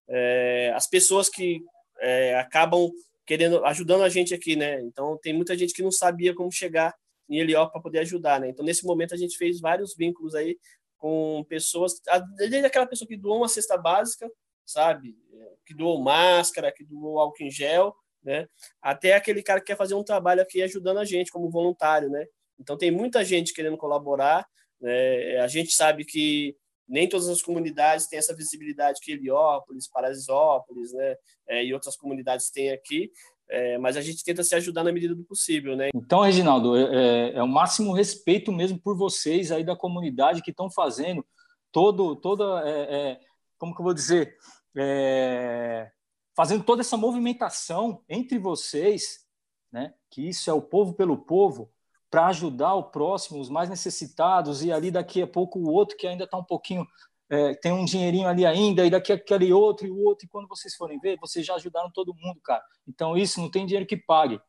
É, 0.08 0.72
as 0.75 0.88
pessoas 0.88 1.29
que 1.29 1.62
é, 2.00 2.36
acabam 2.36 2.89
querendo 3.25 3.63
ajudando 3.65 4.03
a 4.03 4.10
gente 4.10 4.34
aqui, 4.34 4.55
né? 4.55 4.81
Então 4.81 5.17
tem 5.22 5.34
muita 5.34 5.58
gente 5.58 5.74
que 5.74 5.84
não 5.84 5.91
sabia 5.91 6.34
como 6.34 6.51
chegar 6.51 6.93
em 7.29 7.39
Heliópolis 7.39 7.72
para 7.72 7.81
poder 7.81 8.00
ajudar, 8.00 8.39
né? 8.39 8.50
Então 8.50 8.65
nesse 8.65 8.86
momento 8.86 9.13
a 9.13 9.17
gente 9.17 9.38
fez 9.38 9.60
vários 9.60 9.96
vínculos 9.96 10.36
aí 10.36 10.58
com 10.98 11.46
pessoas, 11.48 11.93
desde 12.36 12.58
aquela 12.58 12.86
pessoa 12.86 13.08
que 13.08 13.17
doou 13.17 13.38
uma 13.38 13.48
cesta 13.48 13.77
básica, 13.77 14.29
sabe? 14.65 15.15
Que 15.65 15.74
doou 15.74 16.01
máscara, 16.01 16.72
que 16.72 16.84
doou 16.84 17.20
álcool 17.20 17.43
em 17.43 17.50
gel, 17.50 17.96
né? 18.24 18.48
Até 18.81 19.13
aquele 19.13 19.41
cara 19.41 19.60
que 19.60 19.67
quer 19.67 19.77
fazer 19.77 19.96
um 19.96 20.03
trabalho 20.03 20.41
aqui 20.41 20.62
ajudando 20.62 20.98
a 20.98 21.05
gente 21.05 21.31
como 21.31 21.50
voluntário, 21.50 22.10
né? 22.10 22.25
Então 22.60 22.77
tem 22.77 22.91
muita 22.91 23.24
gente 23.24 23.53
querendo 23.53 23.77
colaborar, 23.77 24.46
né? 24.79 25.38
A 25.38 25.48
gente 25.48 25.74
sabe 25.74 26.05
que 26.05 26.55
nem 26.88 27.07
todas 27.07 27.29
as 27.29 27.41
comunidades 27.41 28.07
têm 28.07 28.19
essa 28.19 28.35
visibilidade 28.35 29.00
que 29.01 29.11
Heliópolis, 29.11 29.88
Paraisópolis, 29.88 30.93
né, 30.93 31.15
é, 31.47 31.63
e 31.63 31.73
outras 31.73 31.95
comunidades 31.95 32.50
têm 32.50 32.71
aqui, 32.71 33.11
é, 33.50 33.77
mas 33.77 33.97
a 33.97 34.01
gente 34.01 34.23
tenta 34.23 34.43
se 34.43 34.55
ajudar 34.55 34.83
na 34.83 34.91
medida 34.91 35.13
do 35.13 35.25
possível, 35.25 35.75
né? 35.75 35.89
Então, 35.93 36.21
Reginaldo, 36.21 36.77
é, 36.77 36.83
é, 36.83 37.33
é 37.35 37.43
o 37.43 37.47
máximo 37.47 37.91
respeito 37.91 38.51
mesmo 38.51 38.79
por 38.79 38.95
vocês 38.95 39.51
aí 39.51 39.63
da 39.63 39.75
comunidade 39.75 40.41
que 40.41 40.51
estão 40.51 40.71
fazendo 40.71 41.25
todo, 41.71 42.15
toda, 42.15 42.67
é, 42.67 42.95
é, 42.95 43.19
como 43.57 43.75
que 43.75 43.81
eu 43.81 43.85
vou 43.85 43.93
dizer, 43.93 44.38
é, 44.77 45.91
fazendo 46.35 46.63
toda 46.63 46.81
essa 46.81 46.95
movimentação 46.95 48.01
entre 48.07 48.39
vocês, 48.39 49.25
né? 49.72 49.94
Que 50.09 50.29
isso 50.29 50.50
é 50.50 50.53
o 50.53 50.61
povo 50.61 50.94
pelo 50.94 51.17
povo, 51.17 51.70
para 52.11 52.27
ajudar 52.27 52.75
o 52.75 52.83
próximo, 52.83 53.39
os 53.39 53.50
mais 53.50 53.69
necessitados, 53.69 54.63
e 54.63 54.71
ali 54.71 54.91
daqui 54.91 55.21
a 55.21 55.27
pouco 55.27 55.57
o 55.57 55.71
outro 55.71 55.95
que 55.97 56.05
ainda 56.05 56.25
está 56.25 56.37
um 56.37 56.43
pouquinho, 56.43 56.85
é, 57.29 57.53
tem 57.55 57.71
um 57.71 57.85
dinheirinho 57.85 58.27
ali 58.27 58.45
ainda, 58.45 58.85
e 58.85 58.89
daqui 58.89 59.13
aquele 59.13 59.53
outro 59.53 59.87
e 59.87 59.89
o 59.89 60.03
outro, 60.03 60.25
e 60.25 60.29
quando 60.29 60.50
vocês 60.50 60.75
forem 60.75 61.00
ver, 61.00 61.17
vocês 61.21 61.45
já 61.45 61.55
ajudaram 61.55 61.89
todo 61.89 62.13
mundo, 62.13 62.41
cara. 62.43 62.61
Então 62.85 63.17
isso 63.17 63.39
não 63.39 63.50
tem 63.50 63.65
dinheiro 63.65 63.87
que 63.87 63.95
pague. 63.95 64.41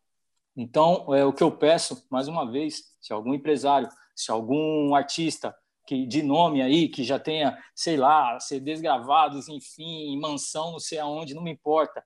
Então, 0.57 1.15
é 1.15 1.25
o 1.25 1.33
que 1.33 1.43
eu 1.43 1.51
peço, 1.51 2.05
mais 2.11 2.29
uma 2.29 2.51
vez, 2.51 2.83
se 3.01 3.13
algum 3.13 3.33
empresário, 3.33 3.89
se 4.15 4.31
algum 4.31 4.95
artista 4.95 5.55
que 5.87 6.07
de 6.07 6.23
nome 6.23 6.63
aí, 6.63 6.89
que 6.89 7.03
já 7.05 7.19
tenha, 7.19 7.57
sei 7.75 7.97
lá, 7.97 8.39
CDs 8.39 8.81
gravados, 8.81 9.49
enfim, 9.49 10.19
mansão, 10.21 10.73
não 10.73 10.79
sei 10.79 10.99
aonde, 10.99 11.35
não 11.35 11.43
me 11.43 11.53
importa. 11.53 12.05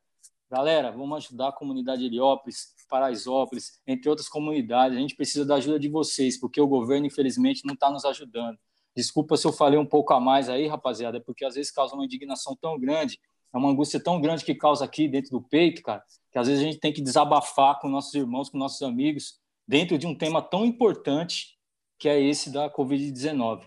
Galera, 0.48 0.92
vamos 0.92 1.16
ajudar 1.26 1.48
a 1.48 1.52
comunidade 1.52 2.02
de 2.02 2.06
Heliópolis, 2.06 2.72
Paraisópolis, 2.88 3.80
entre 3.84 4.08
outras 4.08 4.28
comunidades. 4.28 4.96
A 4.96 5.00
gente 5.00 5.16
precisa 5.16 5.44
da 5.44 5.56
ajuda 5.56 5.78
de 5.78 5.88
vocês, 5.88 6.38
porque 6.38 6.60
o 6.60 6.68
governo, 6.68 7.06
infelizmente, 7.06 7.62
não 7.64 7.74
está 7.74 7.90
nos 7.90 8.04
ajudando. 8.04 8.56
Desculpa 8.94 9.36
se 9.36 9.44
eu 9.44 9.52
falei 9.52 9.78
um 9.78 9.84
pouco 9.84 10.14
a 10.14 10.20
mais 10.20 10.48
aí, 10.48 10.68
rapaziada, 10.68 11.20
porque 11.20 11.44
às 11.44 11.56
vezes 11.56 11.72
causa 11.72 11.94
uma 11.94 12.04
indignação 12.04 12.56
tão 12.56 12.78
grande, 12.78 13.18
é 13.52 13.58
uma 13.58 13.70
angústia 13.70 13.98
tão 13.98 14.20
grande 14.20 14.44
que 14.44 14.54
causa 14.54 14.84
aqui 14.84 15.08
dentro 15.08 15.30
do 15.30 15.42
peito, 15.42 15.82
cara, 15.82 16.04
que 16.30 16.38
às 16.38 16.46
vezes 16.46 16.62
a 16.62 16.66
gente 16.66 16.78
tem 16.78 16.92
que 16.92 17.02
desabafar 17.02 17.80
com 17.80 17.88
nossos 17.88 18.14
irmãos, 18.14 18.48
com 18.48 18.56
nossos 18.56 18.82
amigos, 18.82 19.40
dentro 19.66 19.98
de 19.98 20.06
um 20.06 20.14
tema 20.14 20.40
tão 20.40 20.64
importante 20.64 21.58
que 21.98 22.08
é 22.08 22.20
esse 22.20 22.52
da 22.52 22.70
Covid-19. 22.70 23.64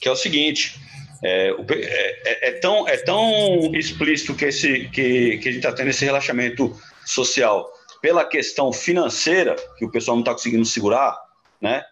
Que 0.00 0.08
é 0.08 0.12
o 0.12 0.16
seguinte, 0.16 0.80
é, 1.22 1.50
é, 1.50 2.48
é, 2.48 2.52
tão, 2.52 2.88
é 2.88 2.96
tão 2.96 3.70
explícito 3.74 4.34
que, 4.34 4.46
esse, 4.46 4.88
que, 4.88 5.38
que 5.38 5.48
a 5.48 5.52
gente 5.52 5.56
está 5.56 5.72
tendo 5.72 5.90
esse 5.90 6.04
relaxamento 6.04 6.74
social 7.04 7.70
pela 8.00 8.24
questão 8.24 8.72
financeira, 8.72 9.54
que 9.78 9.84
o 9.84 9.90
pessoal 9.90 10.16
não 10.16 10.22
está 10.22 10.32
conseguindo 10.32 10.64
segurar, 10.64 11.18
né? 11.60 11.84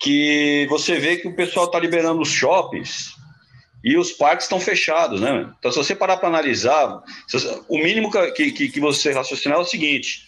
Que 0.00 0.66
você 0.70 0.98
vê 0.98 1.16
que 1.16 1.28
o 1.28 1.36
pessoal 1.36 1.66
está 1.66 1.78
liberando 1.78 2.22
os 2.22 2.30
shoppings 2.30 3.14
e 3.84 3.96
os 3.96 4.12
parques 4.12 4.46
estão 4.46 4.58
fechados, 4.58 5.20
né? 5.20 5.52
Então, 5.58 5.70
se 5.70 5.76
você 5.76 5.94
parar 5.94 6.16
para 6.16 6.28
analisar, 6.28 7.02
o 7.68 7.78
mínimo 7.78 8.10
que, 8.10 8.52
que, 8.52 8.68
que 8.70 8.80
você 8.80 9.12
raciocinar 9.12 9.58
é 9.58 9.60
o 9.60 9.66
seguinte: 9.66 10.22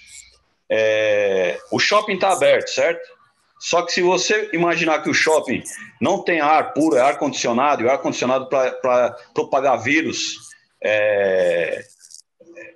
é, 0.70 1.58
o 1.72 1.78
shopping 1.78 2.14
está 2.14 2.32
aberto, 2.32 2.68
certo? 2.68 3.17
Só 3.58 3.82
que 3.82 3.92
se 3.92 4.02
você 4.02 4.50
imaginar 4.52 5.02
que 5.02 5.10
o 5.10 5.14
shopping 5.14 5.62
não 6.00 6.22
tem 6.22 6.40
ar 6.40 6.72
puro, 6.72 6.96
é 6.96 7.00
ar 7.00 7.18
condicionado, 7.18 7.82
e 7.82 7.86
o 7.86 7.90
ar 7.90 7.98
condicionado 7.98 8.48
para 8.48 9.16
propagar 9.34 9.82
vírus 9.82 10.36
é, 10.82 11.82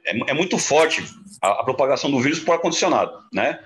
é, 0.04 0.30
é, 0.30 0.34
muito 0.34 0.58
forte 0.58 1.04
a, 1.40 1.60
a 1.60 1.64
propagação 1.64 2.10
do 2.10 2.20
vírus 2.20 2.40
por 2.40 2.52
ar-condicionado, 2.52 3.12
né? 3.32 3.58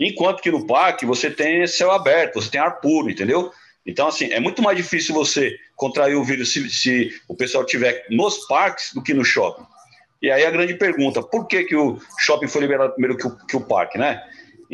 Enquanto 0.00 0.42
que 0.42 0.50
no 0.50 0.66
parque 0.66 1.06
você 1.06 1.30
tem 1.30 1.66
céu 1.66 1.92
aberto, 1.92 2.40
você 2.40 2.50
tem 2.50 2.60
ar 2.60 2.80
puro, 2.80 3.10
entendeu? 3.10 3.52
Então, 3.86 4.08
assim, 4.08 4.32
é 4.32 4.40
muito 4.40 4.62
mais 4.62 4.76
difícil 4.76 5.14
você 5.14 5.54
contrair 5.76 6.16
o 6.16 6.24
vírus 6.24 6.52
se, 6.52 6.68
se 6.70 7.10
o 7.28 7.36
pessoal 7.36 7.64
estiver 7.64 8.04
nos 8.10 8.46
parques 8.46 8.92
do 8.94 9.02
que 9.02 9.12
no 9.12 9.24
shopping. 9.24 9.64
E 10.22 10.30
aí 10.30 10.44
a 10.44 10.50
grande 10.50 10.74
pergunta, 10.74 11.22
por 11.22 11.46
que, 11.46 11.64
que 11.64 11.76
o 11.76 12.00
shopping 12.18 12.48
foi 12.48 12.62
liberado 12.62 12.92
primeiro 12.92 13.16
que 13.16 13.26
o, 13.26 13.36
que 13.46 13.56
o 13.56 13.60
parque, 13.60 13.98
né? 13.98 14.22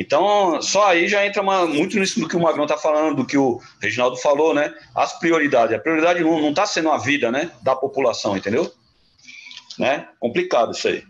Então, 0.00 0.62
só 0.62 0.86
aí 0.86 1.06
já 1.06 1.26
entra 1.26 1.42
uma, 1.42 1.66
muito 1.66 1.98
nisso 1.98 2.18
do 2.20 2.28
que 2.28 2.36
o 2.36 2.40
Magrão 2.40 2.64
está 2.64 2.78
falando, 2.78 3.16
do 3.16 3.26
que 3.26 3.36
o 3.36 3.60
Reginaldo 3.82 4.16
falou, 4.16 4.54
né? 4.54 4.72
As 4.94 5.18
prioridades. 5.18 5.76
A 5.76 5.80
prioridade 5.80 6.22
não 6.22 6.50
está 6.50 6.64
sendo 6.64 6.90
a 6.90 6.98
vida 6.98 7.30
né, 7.30 7.50
da 7.62 7.76
população, 7.76 8.36
entendeu? 8.36 8.72
Né? 9.78 10.08
Complicado 10.18 10.72
isso 10.72 10.88
aí 10.88 11.04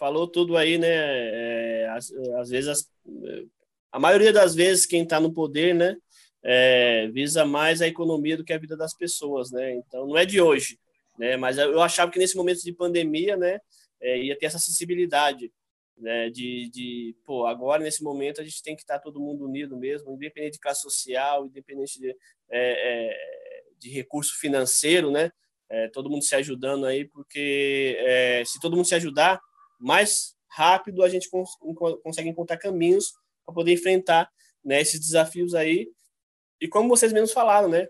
falou 0.00 0.26
tudo 0.26 0.56
aí, 0.56 0.78
né? 0.78 0.88
É, 0.88 1.88
às, 1.90 2.10
às, 2.38 2.48
vezes, 2.48 2.68
as, 2.68 2.90
a 3.92 4.00
maioria 4.00 4.32
das 4.32 4.54
vezes, 4.54 4.86
quem 4.86 5.02
está 5.02 5.20
no 5.20 5.30
poder, 5.30 5.74
né? 5.74 5.94
É, 6.42 7.06
visa 7.12 7.44
mais 7.44 7.82
a 7.82 7.86
economia 7.86 8.34
do 8.34 8.42
que 8.42 8.54
a 8.54 8.58
vida 8.58 8.74
das 8.74 8.94
pessoas, 8.94 9.50
né? 9.50 9.74
Então, 9.74 10.06
não 10.06 10.16
é 10.16 10.24
de 10.24 10.40
hoje, 10.40 10.78
né? 11.18 11.36
Mas 11.36 11.58
eu 11.58 11.82
achava 11.82 12.10
que 12.10 12.18
nesse 12.18 12.34
momento 12.34 12.62
de 12.62 12.72
pandemia, 12.72 13.36
né? 13.36 13.60
É, 14.00 14.18
ia 14.18 14.38
ter 14.38 14.46
essa 14.46 14.58
sensibilidade, 14.58 15.52
né? 16.00 16.30
De, 16.30 16.70
de, 16.70 17.16
pô, 17.24 17.46
agora 17.46 17.82
nesse 17.82 18.02
momento 18.02 18.40
a 18.40 18.44
gente 18.44 18.62
tem 18.62 18.74
que 18.74 18.82
estar 18.82 18.98
todo 18.98 19.20
mundo 19.20 19.44
unido 19.44 19.76
mesmo, 19.76 20.12
independente 20.12 20.54
de 20.54 20.60
classe 20.60 20.80
social, 20.80 21.46
independente 21.46 22.00
de, 22.00 22.10
é, 22.10 22.16
é 22.50 23.62
de 23.78 23.90
recurso 23.90 24.38
financeiro, 24.38 25.10
né? 25.10 25.30
É, 25.68 25.88
todo 25.88 26.10
mundo 26.10 26.24
se 26.24 26.34
ajudando 26.34 26.84
aí, 26.84 27.04
porque 27.04 27.96
é, 28.00 28.42
se 28.44 28.58
todo 28.58 28.74
mundo 28.74 28.86
se 28.86 28.94
ajudar, 28.94 29.40
mais 29.78 30.34
rápido 30.48 31.02
a 31.04 31.08
gente 31.08 31.30
cons 31.30 31.50
consegue 32.02 32.28
encontrar 32.28 32.56
caminhos 32.56 33.12
para 33.46 33.54
poder 33.54 33.72
enfrentar 33.72 34.28
né, 34.64 34.80
esses 34.80 34.98
desafios 34.98 35.54
aí. 35.54 35.88
E 36.60 36.68
como 36.68 36.88
vocês 36.88 37.12
mesmos 37.12 37.32
falaram, 37.32 37.68
né, 37.68 37.86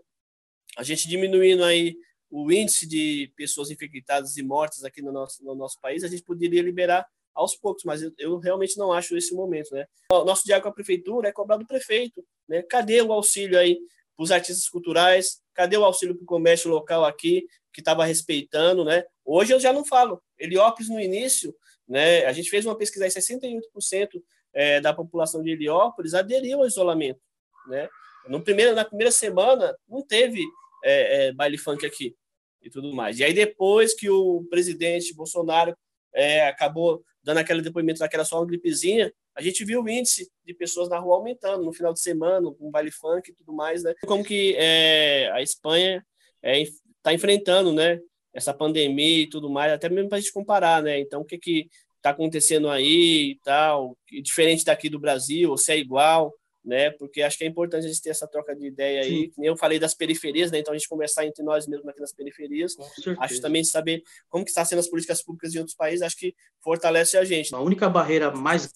a 0.77 0.83
gente 0.83 1.09
diminuindo 1.09 1.65
aí 1.65 1.97
o 2.31 2.53
índice 2.53 2.87
de 2.87 3.33
pessoas 3.35 3.71
infectadas 3.71 4.37
e 4.37 4.43
mortas 4.43 4.85
aqui 4.85 5.03
no 5.03 5.11
nosso, 5.11 5.43
no 5.43 5.55
nosso 5.55 5.81
país, 5.81 6.05
a 6.05 6.09
gente 6.09 6.23
poderia 6.23 6.63
liberar 6.63 7.07
aos 7.41 7.57
poucos, 7.57 7.85
mas 7.85 8.03
eu, 8.03 8.13
eu 8.19 8.39
realmente 8.39 8.77
não 8.77 8.93
acho 8.93 9.17
esse 9.17 9.35
momento, 9.35 9.73
né? 9.75 9.87
O 10.13 10.25
nosso 10.25 10.45
diálogo 10.45 10.65
com 10.65 10.71
a 10.71 10.75
prefeitura 10.75 11.29
é 11.29 11.33
cobrar 11.33 11.57
do 11.57 11.67
prefeito, 11.67 12.25
né? 12.49 12.63
Cadê 12.63 13.01
o 13.01 13.13
auxílio 13.13 13.59
aí 13.59 13.79
os 14.19 14.31
artistas 14.31 14.69
culturais, 14.69 15.41
cadê 15.55 15.79
o 15.79 15.85
auxílio 15.85 16.15
para 16.15 16.23
o 16.23 16.27
comércio 16.27 16.71
local 16.71 17.07
aqui, 17.07 17.47
que 17.73 17.81
estava 17.81 18.05
respeitando, 18.05 18.85
né? 18.85 19.03
Hoje 19.25 19.55
eu 19.55 19.59
já 19.59 19.73
não 19.73 19.83
falo. 19.83 20.23
Heliópolis, 20.39 20.91
no 20.91 21.01
início, 21.01 21.55
né, 21.89 22.27
a 22.27 22.33
gente 22.33 22.51
fez 22.51 22.67
uma 22.67 22.77
pesquisa 22.77 23.07
aí, 23.07 23.11
68% 23.11 24.23
é, 24.53 24.79
da 24.79 24.93
população 24.93 25.43
de 25.43 25.51
Heliópolis 25.53 26.13
aderiu 26.13 26.59
ao 26.59 26.67
isolamento, 26.67 27.21
né? 27.69 27.89
No 28.29 28.43
primeiro, 28.43 28.75
na 28.75 28.85
primeira 28.85 29.11
semana, 29.11 29.75
não 29.89 30.07
teve 30.07 30.43
é, 30.85 31.29
é, 31.29 31.33
baile 31.33 31.57
funk 31.57 31.87
aqui 31.87 32.15
e 32.61 32.69
tudo 32.69 32.93
mais. 32.93 33.19
E 33.19 33.25
aí, 33.25 33.33
depois 33.33 33.95
que 33.95 34.11
o 34.11 34.45
presidente 34.51 35.15
Bolsonaro 35.15 35.75
é, 36.15 36.47
acabou 36.47 37.03
dando 37.23 37.39
aquele 37.39 37.63
depoimento 37.63 38.01
daquela 38.01 38.25
só 38.25 38.39
uma 38.39 38.47
gripezinha, 38.47 39.13
a 39.35 39.43
gente 39.43 39.65
viu 39.65 39.83
o 39.83 39.89
índice 39.89 40.31
de 40.45 40.55
pessoas 40.55 40.89
na 40.89 40.99
rua 40.99 41.17
aumentando 41.17 41.65
no 41.65 41.73
final 41.73 41.93
de 41.93 42.01
semana, 42.01 42.51
com 42.53 42.71
baile 42.71 42.91
funk 42.91 43.31
e 43.31 43.35
tudo 43.35 43.53
mais, 43.53 43.83
né? 43.83 43.95
Como 44.07 44.25
que 44.25 44.55
é, 44.57 45.31
a 45.33 45.43
Espanha 45.43 46.05
está 46.43 47.13
é, 47.13 47.15
enfrentando, 47.15 47.73
né? 47.73 48.01
Essa 48.33 48.55
pandemia 48.55 49.23
e 49.23 49.29
tudo 49.29 49.51
mais, 49.51 49.73
até 49.73 49.89
mesmo 49.89 50.09
para 50.09 50.19
a 50.19 50.21
gente 50.21 50.33
comparar, 50.33 50.83
né? 50.83 50.99
Então, 51.01 51.23
o 51.23 51.25
que 51.25 51.39
que 51.39 51.69
está 51.97 52.11
acontecendo 52.11 52.69
aí 52.69 53.33
e 53.33 53.41
tal, 53.45 53.97
diferente 54.23 54.65
daqui 54.65 54.89
do 54.89 54.99
Brasil, 54.99 55.51
ou 55.51 55.59
se 55.59 55.73
é 55.73 55.79
igual, 55.79 56.33
né? 56.65 56.91
Porque 56.91 57.23
acho 57.23 57.39
que 57.39 57.45
é 57.45 57.47
importante 57.47 57.87
a 57.87 57.89
gente 57.89 58.03
ter 58.03 58.11
essa 58.11 58.27
troca 58.27 58.55
de 58.55 58.67
ideia 58.67 59.03
aí. 59.03 59.33
Sim. 59.35 59.45
Eu 59.45 59.57
falei 59.57 59.79
das 59.79 59.95
periferias, 59.95 60.51
né? 60.51 60.59
Então 60.59 60.73
a 60.73 60.77
gente 60.77 60.89
conversar 60.89 61.25
entre 61.25 61.43
nós 61.43 61.67
mesmos 61.67 61.89
aqui 61.89 62.01
nas 62.01 62.13
periferias. 62.13 62.77
Acho 63.19 63.41
também 63.41 63.65
saber 63.65 64.03
como 64.29 64.45
que 64.45 64.51
está 64.51 64.65
sendo 64.65 64.79
as 64.79 64.89
políticas 64.89 65.23
públicas 65.23 65.55
em 65.55 65.59
outros 65.59 65.77
países, 65.77 66.03
acho 66.03 66.17
que 66.17 66.35
fortalece 66.61 67.17
a 67.17 67.25
gente. 67.25 67.55
A 67.55 67.61
única 67.61 67.89
barreira 67.89 68.31
mais 68.31 68.71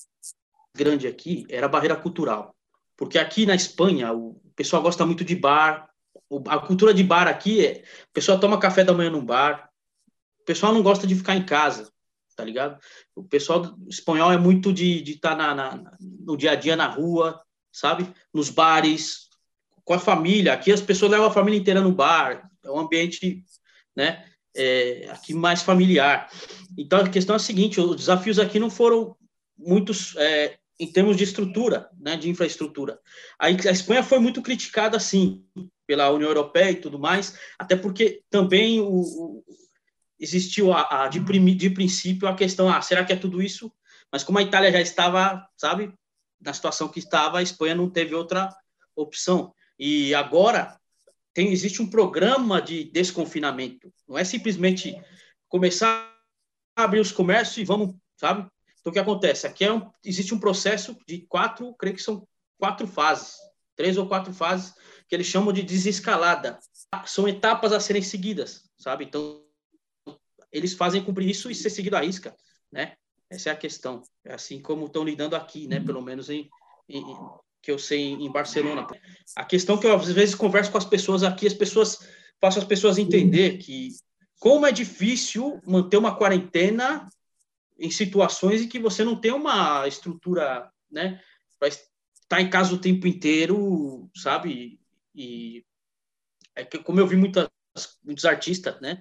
grande 0.74 1.06
aqui 1.06 1.46
era 1.48 1.66
a 1.66 1.68
barreira 1.68 1.96
cultural. 1.96 2.54
Porque 2.96 3.18
aqui 3.18 3.44
na 3.44 3.54
Espanha, 3.54 4.12
o 4.12 4.40
pessoal 4.56 4.82
gosta 4.82 5.04
muito 5.04 5.24
de 5.24 5.34
bar. 5.34 5.90
A 6.48 6.58
cultura 6.58 6.94
de 6.94 7.02
bar 7.02 7.28
aqui 7.28 7.66
é. 7.66 7.82
O 8.08 8.12
pessoal 8.12 8.40
toma 8.40 8.58
café 8.58 8.82
da 8.82 8.92
manhã 8.92 9.10
num 9.10 9.24
bar. 9.24 9.68
O 10.40 10.44
pessoal 10.44 10.72
não 10.72 10.82
gosta 10.82 11.06
de 11.06 11.14
ficar 11.14 11.36
em 11.36 11.44
casa, 11.44 11.90
tá 12.36 12.44
ligado? 12.44 12.78
O 13.14 13.24
pessoal 13.24 13.74
espanhol 13.88 14.30
é 14.30 14.36
muito 14.36 14.72
de 14.72 15.02
estar 15.02 15.30
tá 15.30 15.36
na, 15.36 15.54
na, 15.54 15.96
no 16.00 16.36
dia 16.36 16.52
a 16.52 16.54
dia 16.54 16.76
na 16.76 16.86
rua, 16.86 17.40
sabe? 17.74 18.06
Nos 18.32 18.48
bares, 18.48 19.28
com 19.84 19.92
a 19.92 19.98
família. 19.98 20.52
Aqui 20.52 20.72
as 20.72 20.80
pessoas 20.80 21.10
levam 21.10 21.26
a 21.26 21.32
família 21.32 21.58
inteira 21.58 21.80
no 21.80 21.92
bar. 21.92 22.48
É 22.64 22.70
um 22.70 22.78
ambiente, 22.78 23.44
né? 23.94 24.24
É, 24.56 25.08
aqui 25.10 25.34
mais 25.34 25.62
familiar. 25.62 26.30
Então 26.78 27.00
a 27.00 27.08
questão 27.08 27.34
é 27.34 27.36
a 27.36 27.40
seguinte: 27.40 27.80
os 27.80 27.96
desafios 27.96 28.38
aqui 28.38 28.58
não 28.58 28.70
foram 28.70 29.16
muitos 29.58 30.14
é, 30.16 30.56
em 30.78 30.90
termos 30.90 31.16
de 31.16 31.24
estrutura, 31.24 31.90
né, 32.00 32.16
de 32.16 32.28
infraestrutura. 32.28 32.98
A, 33.38 33.50
Espanha 33.50 34.02
foi 34.02 34.18
muito 34.18 34.40
criticada, 34.42 34.98
sim, 34.98 35.44
pela 35.86 36.10
União 36.10 36.28
Europeia 36.28 36.70
e 36.70 36.76
tudo 36.76 36.98
mais, 36.98 37.36
até 37.58 37.76
porque 37.76 38.22
também 38.30 38.80
o, 38.80 39.00
o 39.00 39.44
existiu 40.18 40.72
a, 40.72 41.04
a 41.04 41.08
de, 41.08 41.20
de 41.54 41.70
princípio 41.70 42.28
a 42.28 42.34
questão: 42.34 42.68
ah, 42.68 42.80
será 42.80 43.04
que 43.04 43.12
é 43.12 43.16
tudo 43.16 43.42
isso? 43.42 43.72
Mas 44.12 44.22
como 44.22 44.38
a 44.38 44.42
Itália 44.42 44.70
já 44.70 44.80
estava, 44.80 45.44
sabe, 45.56 45.92
na 46.44 46.52
situação 46.52 46.88
que 46.88 46.98
estava, 46.98 47.38
a 47.38 47.42
Espanha 47.42 47.74
não 47.74 47.88
teve 47.88 48.14
outra 48.14 48.48
opção. 48.94 49.54
E 49.78 50.14
agora 50.14 50.78
tem, 51.32 51.50
existe 51.50 51.82
um 51.82 51.90
programa 51.90 52.60
de 52.60 52.84
desconfinamento. 52.84 53.92
Não 54.06 54.16
é 54.16 54.24
simplesmente 54.24 54.94
começar 55.48 56.12
a 56.76 56.84
abrir 56.84 57.00
os 57.00 57.10
comércios 57.10 57.56
e 57.58 57.64
vamos, 57.64 57.96
sabe? 58.16 58.48
Então, 58.80 58.90
o 58.90 58.92
que 58.92 58.98
acontece? 58.98 59.46
Aqui 59.46 59.64
é 59.64 59.72
um, 59.72 59.90
existe 60.04 60.34
um 60.34 60.38
processo 60.38 60.96
de 61.08 61.22
quatro, 61.22 61.74
creio 61.74 61.96
que 61.96 62.02
são 62.02 62.26
quatro 62.58 62.86
fases, 62.86 63.36
três 63.74 63.96
ou 63.96 64.06
quatro 64.06 64.32
fases, 64.32 64.74
que 65.08 65.14
eles 65.14 65.26
chamam 65.26 65.52
de 65.52 65.62
desescalada. 65.62 66.58
São 67.06 67.26
etapas 67.26 67.72
a 67.72 67.80
serem 67.80 68.02
seguidas, 68.02 68.68
sabe? 68.78 69.04
Então, 69.04 69.42
eles 70.52 70.74
fazem 70.74 71.02
cumprir 71.02 71.28
isso 71.28 71.50
e 71.50 71.54
ser 71.54 71.70
seguido 71.70 71.96
à 71.96 72.00
risca, 72.00 72.36
né? 72.70 72.96
Essa 73.34 73.50
é 73.50 73.52
a 73.52 73.56
questão. 73.56 74.02
É 74.24 74.34
assim 74.34 74.60
como 74.60 74.86
estão 74.86 75.04
lidando 75.04 75.36
aqui, 75.36 75.66
né? 75.66 75.80
Pelo 75.80 76.00
menos 76.00 76.30
em, 76.30 76.48
em, 76.88 77.02
que 77.60 77.70
eu 77.70 77.78
sei 77.78 78.12
em 78.12 78.30
Barcelona. 78.30 78.86
A 79.34 79.44
questão 79.44 79.78
que 79.78 79.86
eu 79.86 79.94
às 79.94 80.12
vezes 80.12 80.34
converso 80.34 80.70
com 80.70 80.78
as 80.78 80.84
pessoas 80.84 81.22
aqui, 81.22 81.46
as 81.46 81.54
pessoas 81.54 81.98
faço 82.40 82.58
as 82.58 82.64
pessoas 82.64 82.98
entender 82.98 83.58
que 83.58 83.88
como 84.38 84.66
é 84.66 84.72
difícil 84.72 85.60
manter 85.66 85.96
uma 85.96 86.14
quarentena 86.14 87.08
em 87.78 87.90
situações 87.90 88.60
em 88.62 88.68
que 88.68 88.78
você 88.78 89.02
não 89.02 89.18
tem 89.18 89.32
uma 89.32 89.88
estrutura, 89.88 90.70
né, 90.90 91.20
para 91.58 91.68
estar 91.68 92.40
em 92.40 92.50
casa 92.50 92.74
o 92.74 92.80
tempo 92.80 93.06
inteiro, 93.06 94.10
sabe? 94.14 94.78
E 95.14 95.64
é 96.54 96.64
que 96.64 96.78
como 96.78 97.00
eu 97.00 97.06
vi 97.06 97.16
muitas, 97.16 97.48
muitos 98.04 98.24
artistas, 98.26 98.78
né, 98.80 99.00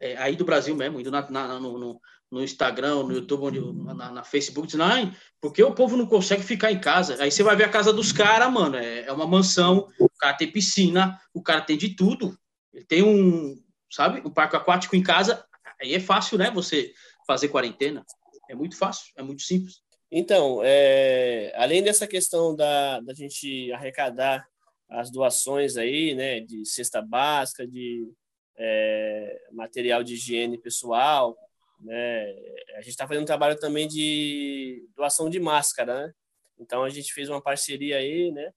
é, 0.00 0.16
aí 0.16 0.36
do 0.36 0.44
Brasil 0.44 0.76
mesmo, 0.76 1.00
indo 1.00 1.10
na, 1.10 1.28
na, 1.28 1.58
no, 1.58 1.78
no, 1.78 2.00
no 2.30 2.42
Instagram, 2.42 3.04
no 3.04 3.12
YouTube, 3.12 3.42
onde, 3.44 3.94
na, 3.94 4.10
na 4.10 4.24
Facebook, 4.24 4.66
dizendo, 4.66 4.84
ah, 4.84 5.14
porque 5.40 5.62
o 5.62 5.74
povo 5.74 5.96
não 5.96 6.06
consegue 6.06 6.42
ficar 6.42 6.72
em 6.72 6.80
casa. 6.80 7.22
Aí 7.22 7.30
você 7.30 7.42
vai 7.42 7.54
ver 7.54 7.64
a 7.64 7.68
casa 7.68 7.92
dos 7.92 8.12
caras, 8.12 8.52
mano, 8.52 8.76
é, 8.76 9.02
é 9.02 9.12
uma 9.12 9.26
mansão, 9.26 9.88
o 9.98 10.08
cara 10.08 10.36
tem 10.36 10.50
piscina, 10.50 11.20
o 11.32 11.42
cara 11.42 11.60
tem 11.60 11.76
de 11.76 11.90
tudo. 11.90 12.36
Ele 12.72 12.84
tem 12.84 13.02
um, 13.02 13.56
sabe, 13.90 14.20
um 14.26 14.30
parque 14.30 14.56
aquático 14.56 14.96
em 14.96 15.02
casa, 15.02 15.44
aí 15.80 15.94
é 15.94 16.00
fácil, 16.00 16.36
né, 16.36 16.50
você 16.50 16.92
fazer 17.26 17.48
quarentena. 17.48 18.04
É 18.48 18.54
muito 18.54 18.76
fácil, 18.76 19.12
é 19.16 19.22
muito 19.22 19.42
simples. 19.42 19.82
Então, 20.10 20.60
é, 20.62 21.52
além 21.56 21.82
dessa 21.82 22.06
questão 22.06 22.54
da, 22.54 23.00
da 23.00 23.14
gente 23.14 23.72
arrecadar 23.72 24.46
as 24.88 25.10
doações 25.10 25.76
aí, 25.76 26.14
né, 26.14 26.40
de 26.40 26.64
cesta 26.66 27.00
básica, 27.00 27.66
de 27.66 28.08
é, 28.56 29.40
material 29.52 30.02
de 30.02 30.14
higiene 30.14 30.58
pessoal, 30.58 31.36
né? 31.84 32.34
A 32.76 32.80
gente 32.80 32.90
está 32.90 33.06
fazendo 33.06 33.22
um 33.22 33.26
trabalho 33.26 33.58
também 33.58 33.86
de 33.86 34.88
doação 34.96 35.28
de 35.28 35.38
máscara, 35.38 36.06
né? 36.06 36.12
Então 36.58 36.82
a 36.82 36.88
gente 36.88 37.12
fez 37.12 37.28
uma 37.28 37.42
parceria 37.42 37.98
aí, 37.98 38.32
né? 38.32 38.50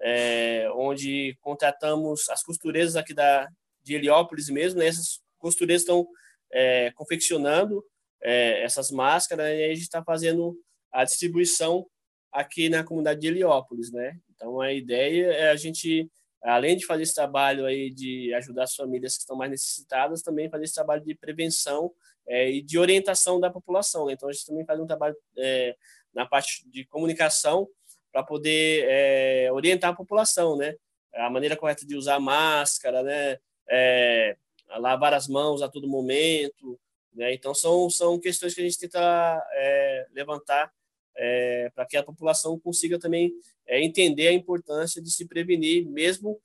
É, 0.00 0.70
onde 0.74 1.36
contratamos 1.40 2.28
as 2.28 2.42
costureiras 2.42 2.94
aqui 2.94 3.14
da 3.14 3.48
de 3.82 3.94
Heliópolis 3.94 4.48
mesmo, 4.48 4.78
né? 4.78 4.86
Essas 4.86 5.20
costureiras 5.38 5.82
estão 5.82 6.06
é, 6.52 6.90
confeccionando 6.92 7.84
é, 8.22 8.62
essas 8.62 8.90
máscaras 8.90 9.46
e 9.46 9.64
a 9.64 9.68
gente 9.68 9.82
está 9.82 10.02
fazendo 10.02 10.56
a 10.92 11.04
distribuição 11.04 11.86
aqui 12.32 12.68
na 12.68 12.82
comunidade 12.82 13.20
de 13.20 13.28
Heliópolis, 13.28 13.92
né? 13.92 14.18
Então 14.34 14.60
a 14.60 14.72
ideia 14.72 15.32
é 15.32 15.50
a 15.50 15.56
gente 15.56 16.10
além 16.50 16.76
de 16.76 16.84
fazer 16.84 17.02
esse 17.02 17.14
trabalho 17.14 17.64
aí 17.64 17.90
de 17.90 18.32
ajudar 18.34 18.64
as 18.64 18.74
famílias 18.74 19.14
que 19.14 19.20
estão 19.20 19.36
mais 19.36 19.50
necessitadas, 19.50 20.22
também 20.22 20.50
fazer 20.50 20.64
esse 20.64 20.74
trabalho 20.74 21.02
de 21.02 21.14
prevenção 21.14 21.90
é, 22.26 22.50
e 22.50 22.62
de 22.62 22.78
orientação 22.78 23.40
da 23.40 23.50
população. 23.50 24.06
Né? 24.06 24.12
Então, 24.12 24.28
a 24.28 24.32
gente 24.32 24.46
também 24.46 24.64
faz 24.64 24.78
um 24.78 24.86
trabalho 24.86 25.16
é, 25.38 25.74
na 26.14 26.26
parte 26.26 26.68
de 26.68 26.84
comunicação 26.84 27.68
para 28.12 28.22
poder 28.22 28.84
é, 28.88 29.52
orientar 29.52 29.90
a 29.90 29.96
população, 29.96 30.56
né? 30.56 30.76
A 31.14 31.28
maneira 31.28 31.56
correta 31.56 31.84
de 31.84 31.96
usar 31.96 32.20
máscara, 32.20 33.02
né? 33.02 33.38
É, 33.68 34.36
lavar 34.76 35.12
as 35.12 35.26
mãos 35.26 35.62
a 35.62 35.68
todo 35.68 35.88
momento, 35.88 36.78
né? 37.12 37.34
Então, 37.34 37.52
são, 37.52 37.90
são 37.90 38.20
questões 38.20 38.54
que 38.54 38.60
a 38.60 38.64
gente 38.64 38.78
tenta 38.78 39.44
é, 39.52 40.06
levantar 40.12 40.72
é, 41.16 41.70
para 41.74 41.86
que 41.86 41.96
a 41.96 42.02
população 42.02 42.58
consiga 42.58 42.98
também 42.98 43.32
entender 43.68 44.28
a 44.28 44.32
importância 44.32 45.02
de 45.02 45.10
se 45.10 45.26
prevenir, 45.26 45.86
mesmo 45.88 46.40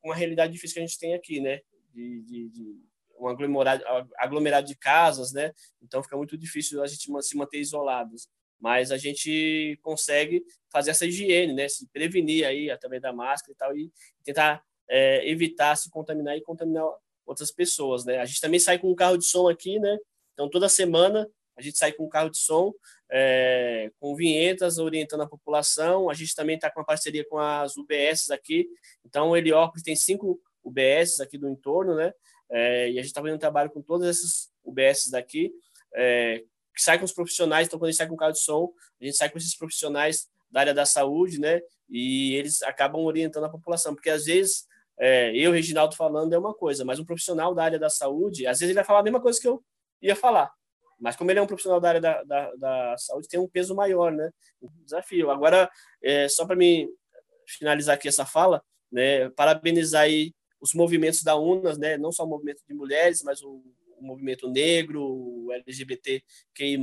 com 0.00 0.10
a 0.10 0.14
realidade 0.14 0.54
difícil 0.54 0.74
que 0.74 0.80
a 0.80 0.86
gente 0.86 0.98
tem 0.98 1.14
aqui, 1.14 1.38
né? 1.38 1.60
de, 1.98 2.22
de, 2.22 2.48
de 2.48 2.76
um 3.18 3.26
aglomerado, 3.26 3.84
aglomerado 4.16 4.66
de 4.66 4.76
casas, 4.76 5.32
né? 5.32 5.52
Então 5.82 6.02
fica 6.02 6.16
muito 6.16 6.36
difícil 6.36 6.82
a 6.82 6.86
gente 6.86 7.10
se 7.22 7.36
manter 7.36 7.58
isolados. 7.58 8.28
Mas 8.60 8.90
a 8.90 8.96
gente 8.96 9.78
consegue 9.82 10.44
fazer 10.70 10.90
essa 10.90 11.06
higiene, 11.06 11.52
né? 11.52 11.68
Se 11.68 11.86
prevenir 11.88 12.44
aí 12.44 12.70
através 12.70 13.02
da 13.02 13.12
máscara 13.12 13.52
e 13.52 13.56
tal 13.56 13.76
e 13.76 13.92
tentar 14.24 14.62
é, 14.88 15.28
evitar 15.28 15.76
se 15.76 15.90
contaminar 15.90 16.36
e 16.36 16.42
contaminar 16.42 16.84
outras 17.26 17.52
pessoas, 17.52 18.04
né? 18.04 18.18
A 18.18 18.24
gente 18.24 18.40
também 18.40 18.58
sai 18.58 18.78
com 18.78 18.90
um 18.90 18.94
carro 18.94 19.16
de 19.16 19.24
som 19.24 19.48
aqui, 19.48 19.78
né? 19.78 19.96
Então 20.32 20.48
toda 20.48 20.68
semana 20.68 21.28
a 21.56 21.62
gente 21.62 21.76
sai 21.76 21.92
com 21.92 22.04
um 22.04 22.08
carro 22.08 22.30
de 22.30 22.38
som 22.38 22.72
é, 23.10 23.90
com 23.98 24.14
vinhetas 24.14 24.78
orientando 24.78 25.22
a 25.22 25.28
população. 25.28 26.10
A 26.10 26.14
gente 26.14 26.34
também 26.34 26.56
está 26.56 26.70
com 26.70 26.80
uma 26.80 26.86
parceria 26.86 27.24
com 27.28 27.38
as 27.38 27.76
UBS 27.76 28.30
aqui. 28.30 28.68
Então, 29.04 29.30
o 29.30 29.36
Heliópolis 29.36 29.82
tem 29.82 29.96
cinco 29.96 30.40
UBS 30.62 31.20
aqui 31.20 31.38
do 31.38 31.48
entorno, 31.48 31.94
né? 31.94 32.12
É, 32.50 32.90
e 32.90 32.92
a 32.92 33.02
gente 33.02 33.06
está 33.06 33.20
fazendo 33.20 33.36
um 33.36 33.40
trabalho 33.40 33.70
com 33.70 33.82
todas 33.82 34.08
essas 34.08 34.50
UBS 34.64 35.10
daqui, 35.10 35.52
é, 35.94 36.42
que 36.74 36.82
sai 36.82 36.98
com 36.98 37.04
os 37.04 37.12
profissionais, 37.12 37.66
então 37.66 37.78
quando 37.78 37.88
a 37.88 37.90
gente 37.90 37.98
sai 37.98 38.08
com 38.08 38.14
o 38.14 38.18
carro 38.18 38.32
de 38.32 38.40
som, 38.40 38.72
a 39.00 39.04
gente 39.04 39.16
sai 39.16 39.28
com 39.28 39.36
esses 39.36 39.56
profissionais 39.56 40.28
da 40.50 40.60
área 40.60 40.74
da 40.74 40.86
saúde, 40.86 41.38
né? 41.38 41.60
E 41.90 42.34
eles 42.34 42.62
acabam 42.62 43.02
orientando 43.02 43.44
a 43.44 43.50
população, 43.50 43.94
porque 43.94 44.10
às 44.10 44.24
vezes 44.24 44.66
é, 44.98 45.34
eu, 45.36 45.52
Reginaldo, 45.52 45.94
falando 45.94 46.32
é 46.32 46.38
uma 46.38 46.54
coisa, 46.54 46.84
mas 46.84 46.98
um 46.98 47.04
profissional 47.04 47.54
da 47.54 47.64
área 47.64 47.78
da 47.78 47.90
saúde, 47.90 48.46
às 48.46 48.58
vezes 48.58 48.70
ele 48.70 48.74
vai 48.74 48.84
falar 48.84 49.00
a 49.00 49.02
mesma 49.02 49.20
coisa 49.20 49.40
que 49.40 49.46
eu 49.46 49.62
ia 50.02 50.16
falar. 50.16 50.52
Mas 50.98 51.16
como 51.16 51.30
ele 51.30 51.38
é 51.38 51.42
um 51.42 51.46
profissional 51.46 51.80
da 51.80 51.88
área 51.88 52.00
da, 52.00 52.22
da, 52.24 52.54
da 52.56 52.96
saúde, 52.98 53.28
tem 53.28 53.38
um 53.38 53.48
peso 53.48 53.74
maior, 53.74 54.12
né? 54.12 54.30
Um 54.60 54.68
desafio. 54.84 55.30
Agora, 55.30 55.70
é, 56.02 56.28
só 56.28 56.44
para 56.44 56.56
me 56.56 56.88
finalizar 57.46 57.94
aqui 57.94 58.08
essa 58.08 58.26
fala, 58.26 58.62
né? 58.90 59.30
Parabenizar 59.30 60.02
aí 60.02 60.34
os 60.60 60.74
movimentos 60.74 61.22
da 61.22 61.36
UNAS, 61.36 61.78
né? 61.78 61.96
Não 61.96 62.10
só 62.10 62.24
o 62.24 62.28
movimento 62.28 62.62
de 62.66 62.74
mulheres, 62.74 63.22
mas 63.22 63.40
o, 63.42 63.62
o 63.96 64.04
movimento 64.04 64.48
negro, 64.50 65.02
o 65.02 65.52
LGBTQI+, 65.52 66.78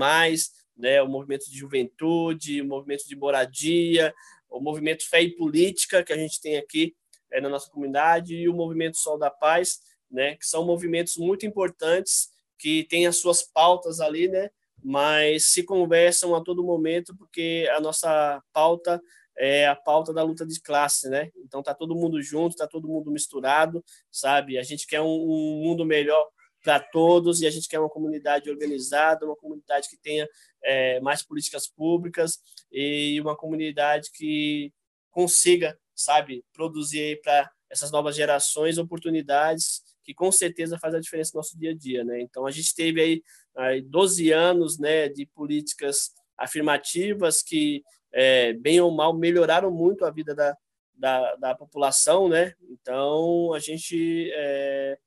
né? 0.78 1.02
O 1.02 1.08
movimento 1.08 1.50
de 1.50 1.58
juventude, 1.58 2.62
o 2.62 2.66
movimento 2.66 3.06
de 3.08 3.16
moradia, 3.16 4.14
o 4.50 4.62
movimento 4.62 5.08
Fé 5.10 5.22
e 5.22 5.36
Política 5.36 6.04
que 6.04 6.14
a 6.14 6.18
gente 6.18 6.40
tem 6.40 6.58
aqui 6.58 6.96
é, 7.32 7.42
na 7.42 7.50
nossa 7.50 7.70
comunidade 7.70 8.36
e 8.36 8.48
o 8.48 8.54
movimento 8.54 8.98
Sol 8.98 9.18
da 9.18 9.30
Paz, 9.30 9.80
né? 10.10 10.36
Que 10.36 10.46
são 10.46 10.66
movimentos 10.66 11.18
muito 11.18 11.46
importantes 11.46 12.30
que 12.58 12.84
têm 12.86 13.08
as 13.08 13.18
suas 13.18 13.44
pautas 13.44 14.00
ali, 14.00 14.28
né? 14.28 14.50
Mas 14.84 15.48
se 15.48 15.64
conversam 15.64 16.36
a 16.36 16.44
todo 16.44 16.64
momento 16.64 17.16
porque 17.18 17.68
a 17.76 17.80
nossa 17.80 18.42
pauta 18.54 19.02
é 19.38 19.68
a 19.68 19.76
pauta 19.76 20.14
da 20.14 20.24
luta 20.24 20.46
de 20.46 20.62
classe, 20.62 21.10
né? 21.10 21.30
Então 21.38 21.62
tá 21.62 21.74
todo 21.74 21.96
mundo 21.96 22.22
junto, 22.22 22.56
tá 22.56 22.68
todo 22.68 22.88
mundo 22.88 23.12
misturado, 23.12 23.84
sabe? 24.12 24.58
A 24.58 24.64
gente 24.64 24.88
quer 24.88 25.02
um, 25.02 25.06
um 25.06 25.62
mundo 25.64 25.86
melhor 25.86 26.26
para 26.64 26.80
todos 26.80 27.42
e 27.42 27.48
a 27.48 27.52
gente 27.52 27.68
quer 27.68 27.80
uma 27.80 27.90
comunidade 27.90 28.50
organizada, 28.50 29.26
uma 29.26 29.36
comunidade 29.36 29.88
que 29.88 29.98
tenha 29.98 30.28
é, 30.64 31.00
mais 31.00 31.22
políticas 31.22 31.68
públicas 31.68 32.40
e 32.72 33.22
uma 33.22 33.36
comunidade 33.36 34.10
que 34.12 34.74
consiga, 35.12 35.78
sabe, 35.94 36.44
produzir 36.52 37.22
para 37.22 37.50
essas 37.70 37.92
novas 37.92 38.16
gerações 38.16 38.78
oportunidades 38.78 39.84
que 40.06 40.14
com 40.14 40.32
certeza 40.32 40.78
faz 40.78 40.94
a 40.94 41.00
diferença 41.00 41.32
no 41.34 41.40
nosso 41.40 41.58
dia 41.58 41.72
a 41.72 41.76
dia, 41.76 42.04
né? 42.04 42.22
Então 42.22 42.46
a 42.46 42.52
gente 42.52 42.74
teve 42.76 43.02
aí, 43.02 43.24
aí 43.58 43.82
12 43.82 44.32
anos, 44.32 44.78
né, 44.78 45.10
de 45.10 45.26
políticas 45.26 46.12
afirmativas 46.38 47.42
que 47.42 47.84
é, 48.14 48.54
bem 48.54 48.80
ou 48.80 48.92
mal, 48.92 49.14
melhoraram 49.14 49.70
muito 49.70 50.06
a 50.06 50.12
vida 50.12 50.34
da, 50.34 50.56
da, 50.94 51.36
da 51.36 51.56
população, 51.56 52.30
né? 52.30 52.54
Então, 52.70 53.54
a 53.54 53.60
gente 53.60 54.32
é, 54.34 54.98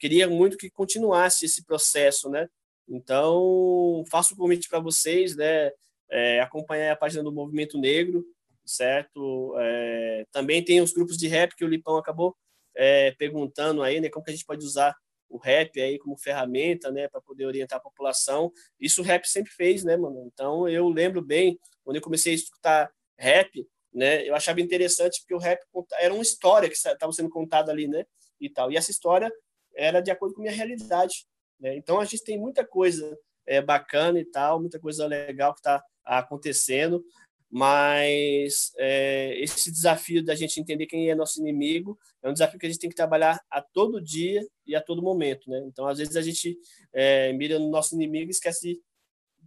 queria 0.00 0.28
muito 0.28 0.56
que 0.56 0.68
continuasse 0.68 1.44
esse 1.44 1.64
processo, 1.64 2.28
né? 2.28 2.48
Então, 2.88 4.02
faço 4.10 4.34
o 4.34 4.36
convite 4.36 4.68
para 4.68 4.80
vocês, 4.80 5.36
né? 5.36 5.70
É, 6.10 6.40
acompanhar 6.40 6.92
a 6.92 6.96
página 6.96 7.22
do 7.22 7.32
Movimento 7.32 7.78
Negro, 7.78 8.24
certo? 8.64 9.54
É, 9.58 10.26
também 10.32 10.64
tem 10.64 10.80
os 10.80 10.92
grupos 10.92 11.16
de 11.16 11.28
rap 11.28 11.54
que 11.54 11.64
o 11.64 11.68
Lipão 11.68 11.96
acabou 11.96 12.36
é, 12.76 13.10
perguntando 13.12 13.82
aí, 13.82 14.00
né? 14.00 14.08
Como 14.08 14.24
que 14.24 14.30
a 14.30 14.34
gente 14.34 14.46
pode 14.46 14.64
usar 14.64 14.94
o 15.28 15.38
rap 15.38 15.80
aí 15.80 15.98
como 15.98 16.16
ferramenta, 16.16 16.90
né, 16.90 17.08
para 17.08 17.20
poder 17.20 17.46
orientar 17.46 17.78
a 17.78 17.82
população. 17.82 18.52
Isso 18.78 19.02
o 19.02 19.04
rap 19.04 19.24
sempre 19.26 19.50
fez, 19.52 19.84
né, 19.84 19.96
mano? 19.96 20.24
Então 20.32 20.68
eu 20.68 20.88
lembro 20.88 21.20
bem 21.20 21.58
quando 21.84 21.96
eu 21.96 22.02
comecei 22.02 22.32
a 22.32 22.36
escutar 22.36 22.90
rap, 23.18 23.66
né, 23.92 24.28
eu 24.28 24.34
achava 24.34 24.60
interessante 24.60 25.20
porque 25.20 25.34
o 25.34 25.38
rap 25.38 25.60
era 25.98 26.12
uma 26.12 26.22
história 26.22 26.68
que 26.68 26.76
estava 26.76 27.12
sendo 27.12 27.30
contada 27.30 27.72
ali, 27.72 27.88
né, 27.88 28.04
e 28.40 28.48
tal. 28.48 28.70
E 28.70 28.76
essa 28.76 28.90
história 28.90 29.32
era 29.74 30.00
de 30.00 30.10
acordo 30.10 30.34
com 30.34 30.42
a 30.42 30.44
minha 30.44 30.54
realidade, 30.54 31.26
né? 31.58 31.76
Então 31.76 32.00
a 32.00 32.04
gente 32.04 32.22
tem 32.22 32.38
muita 32.38 32.64
coisa 32.64 33.18
é, 33.46 33.60
bacana 33.60 34.18
e 34.18 34.24
tal, 34.24 34.60
muita 34.60 34.78
coisa 34.78 35.06
legal 35.06 35.52
que 35.52 35.60
está 35.60 35.82
acontecendo 36.04 37.04
mas 37.50 38.72
é, 38.76 39.38
esse 39.40 39.70
desafio 39.70 40.24
da 40.24 40.34
gente 40.34 40.60
entender 40.60 40.86
quem 40.86 41.10
é 41.10 41.14
nosso 41.14 41.40
inimigo 41.40 41.98
é 42.22 42.28
um 42.28 42.32
desafio 42.32 42.58
que 42.58 42.66
a 42.66 42.68
gente 42.68 42.80
tem 42.80 42.90
que 42.90 42.96
trabalhar 42.96 43.40
a 43.50 43.62
todo 43.62 44.02
dia 44.02 44.46
e 44.66 44.74
a 44.74 44.80
todo 44.80 45.02
momento, 45.02 45.48
né? 45.48 45.62
Então, 45.66 45.86
às 45.86 45.98
vezes 45.98 46.16
a 46.16 46.22
gente 46.22 46.58
é, 46.92 47.32
mira 47.32 47.58
no 47.58 47.70
nosso 47.70 47.94
inimigo 47.94 48.28
e 48.28 48.32
esquece 48.32 48.80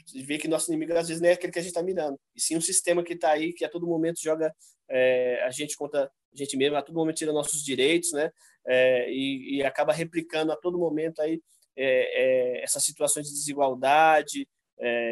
de 0.05 0.23
ver 0.23 0.37
que 0.37 0.47
nosso 0.47 0.71
inimigo 0.71 0.93
às 0.93 1.07
vezes 1.07 1.21
não 1.21 1.29
é 1.29 1.33
aquele 1.33 1.51
que 1.51 1.59
a 1.59 1.61
gente 1.61 1.71
está 1.71 1.83
mirando, 1.83 2.17
e 2.35 2.41
sim 2.41 2.55
um 2.55 2.61
sistema 2.61 3.03
que 3.03 3.13
está 3.13 3.31
aí 3.31 3.53
que 3.53 3.65
a 3.65 3.69
todo 3.69 3.85
momento 3.85 4.21
joga 4.21 4.53
é, 4.89 5.43
a 5.43 5.51
gente 5.51 5.75
contra 5.75 6.05
a 6.05 6.37
gente 6.37 6.55
mesmo, 6.55 6.77
a 6.77 6.81
todo 6.81 6.95
momento 6.95 7.17
tira 7.17 7.33
nossos 7.33 7.63
direitos, 7.63 8.11
né? 8.13 8.31
É, 8.67 9.11
e, 9.11 9.57
e, 9.57 9.63
acaba 9.63 9.91
replicando 9.91 10.51
a 10.51 10.55
todo 10.55 10.77
momento 10.77 11.21
aí 11.21 11.41
é, 11.75 12.59
é, 12.59 12.63
essas 12.63 12.83
situações 12.83 13.27
de 13.27 13.33
desigualdade, 13.33 14.47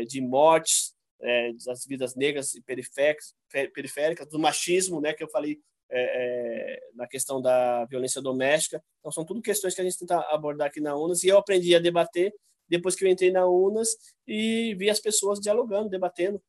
de 0.08 0.22
mortes 0.22 0.96
é, 1.22 1.54
das 1.66 1.86
vidas 1.86 2.16
negras 2.16 2.54
e 2.54 2.62
periféricas, 2.62 4.28
do 4.30 4.40
machismo, 4.40 5.02
né, 5.02 5.14
que 5.14 5.24
eu 5.24 5.30
falei 5.30 5.60
é, 5.90 6.02
é, 6.02 6.80
na 6.94 7.08
questão 7.08 7.42
da 7.42 7.86
violência 7.86 8.22
doméstica. 8.22 8.84
Então, 9.00 9.12
são 9.12 9.26
tudo 9.26 9.42
questões 9.42 9.74
que 9.74 9.82
a 9.82 9.84
gente 9.84 9.98
tenta 9.98 10.20
abordar 10.34 10.68
aqui 10.68 10.82
na 10.82 10.96
UNAS 10.96 11.24
e 11.24 11.30
eu 11.30 11.38
aprendi 11.38 11.74
a 11.76 11.80
debater 11.80 12.34
depois 12.68 12.96
que 12.96 13.06
eu 13.06 13.10
entrei 13.10 13.32
na 13.32 13.48
UNAS 13.48 13.90
e 14.28 14.76
vi 14.76 14.90
as 14.90 15.00
pessoas 15.00 15.40
dialogando, 15.40 15.90
debatendo, 15.90 16.42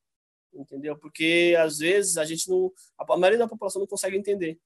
entendeu? 0.52 0.98
Porque, 0.98 1.54
às 1.58 1.78
vezes, 1.78 2.16
a 2.18 2.24
gente 2.24 2.48
não... 2.48 2.72
A 2.98 3.16
maioria 3.16 3.38
da 3.38 3.48
população 3.48 3.80
não 3.80 3.86
consegue 3.86 4.16
entender, 4.16 4.58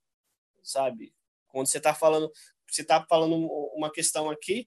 sabe? 0.62 1.12
Quando 1.48 1.66
você 1.66 1.78
está 1.78 1.94
falando... 1.94 2.32
Você 2.66 2.80
está 2.80 3.04
falando 3.04 3.34
uma 3.74 3.92
questão 3.92 4.30
aqui 4.30 4.66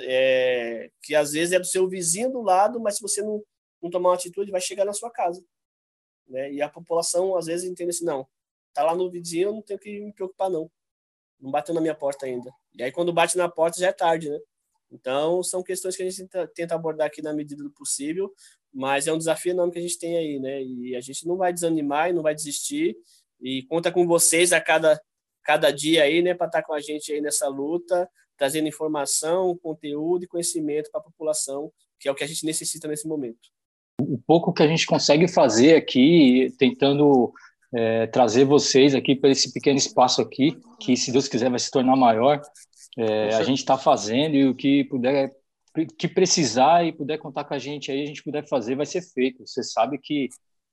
é, 0.00 0.90
que, 1.02 1.14
às 1.14 1.32
vezes, 1.32 1.52
é 1.52 1.58
do 1.58 1.66
seu 1.66 1.86
vizinho 1.86 2.30
do 2.30 2.40
lado, 2.40 2.80
mas 2.80 2.96
se 2.96 3.02
você 3.02 3.20
não 3.20 3.44
não 3.82 3.90
tomar 3.90 4.10
uma 4.10 4.14
atitude, 4.14 4.50
vai 4.50 4.60
chegar 4.60 4.84
na 4.84 4.92
sua 4.92 5.10
casa. 5.10 5.44
Né? 6.28 6.52
E 6.52 6.62
a 6.62 6.68
população, 6.68 7.36
às 7.36 7.46
vezes, 7.46 7.68
entende 7.68 7.90
assim, 7.90 8.04
não, 8.04 8.26
tá 8.72 8.84
lá 8.84 8.94
no 8.94 9.10
vizinho, 9.10 9.48
eu 9.48 9.52
não 9.52 9.62
tenho 9.62 9.78
que 9.78 10.00
me 10.00 10.12
preocupar, 10.12 10.48
não. 10.48 10.70
Não 11.40 11.50
bateu 11.50 11.74
na 11.74 11.80
minha 11.80 11.94
porta 11.94 12.26
ainda. 12.26 12.50
E 12.74 12.82
aí, 12.82 12.92
quando 12.92 13.12
bate 13.12 13.36
na 13.36 13.48
porta, 13.48 13.80
já 13.80 13.88
é 13.88 13.92
tarde, 13.92 14.30
né? 14.30 14.38
Então, 14.90 15.42
são 15.42 15.62
questões 15.62 15.96
que 15.96 16.02
a 16.02 16.08
gente 16.08 16.28
tenta 16.54 16.74
abordar 16.74 17.06
aqui 17.06 17.22
na 17.22 17.32
medida 17.32 17.62
do 17.62 17.70
possível, 17.72 18.32
mas 18.72 19.06
é 19.06 19.12
um 19.12 19.18
desafio 19.18 19.52
enorme 19.52 19.72
que 19.72 19.78
a 19.78 19.82
gente 19.82 19.98
tem 19.98 20.16
aí, 20.16 20.38
né? 20.38 20.62
E 20.62 20.94
a 20.94 21.00
gente 21.00 21.26
não 21.26 21.36
vai 21.36 21.52
desanimar 21.52 22.10
e 22.10 22.12
não 22.12 22.22
vai 22.22 22.34
desistir, 22.34 22.96
e 23.40 23.64
conta 23.64 23.90
com 23.90 24.06
vocês 24.06 24.52
a 24.52 24.60
cada, 24.60 25.00
cada 25.42 25.70
dia 25.70 26.04
aí, 26.04 26.22
né, 26.22 26.32
para 26.34 26.46
estar 26.46 26.60
tá 26.62 26.66
com 26.66 26.72
a 26.72 26.80
gente 26.80 27.12
aí 27.12 27.20
nessa 27.20 27.48
luta, 27.48 28.08
trazendo 28.36 28.68
informação, 28.68 29.58
conteúdo 29.58 30.24
e 30.24 30.28
conhecimento 30.28 30.90
para 30.90 31.00
a 31.00 31.04
população, 31.04 31.72
que 31.98 32.08
é 32.08 32.12
o 32.12 32.14
que 32.14 32.22
a 32.22 32.26
gente 32.26 32.46
necessita 32.46 32.86
nesse 32.86 33.08
momento 33.08 33.50
o 34.00 34.18
pouco 34.26 34.52
que 34.52 34.62
a 34.62 34.66
gente 34.66 34.86
consegue 34.86 35.28
fazer 35.28 35.76
aqui, 35.76 36.52
tentando 36.58 37.32
é, 37.74 38.06
trazer 38.06 38.44
vocês 38.44 38.94
aqui 38.94 39.14
para 39.14 39.30
esse 39.30 39.52
pequeno 39.52 39.78
espaço 39.78 40.20
aqui, 40.20 40.58
que 40.80 40.96
se 40.96 41.12
Deus 41.12 41.28
quiser 41.28 41.50
vai 41.50 41.58
se 41.58 41.70
tornar 41.70 41.96
maior, 41.96 42.40
é, 42.98 43.34
a 43.34 43.42
gente 43.42 43.58
está 43.58 43.78
fazendo 43.78 44.34
e 44.34 44.46
o 44.46 44.54
que 44.54 44.84
puder, 44.84 45.32
que 45.98 46.08
precisar 46.08 46.84
e 46.84 46.92
puder 46.92 47.18
contar 47.18 47.44
com 47.44 47.54
a 47.54 47.58
gente 47.58 47.90
aí, 47.90 48.02
a 48.02 48.06
gente 48.06 48.22
puder 48.22 48.46
fazer, 48.46 48.74
vai 48.74 48.86
ser 48.86 49.02
feito. 49.02 49.46
Você 49.46 49.62
sabe 49.62 49.98
que 49.98 50.28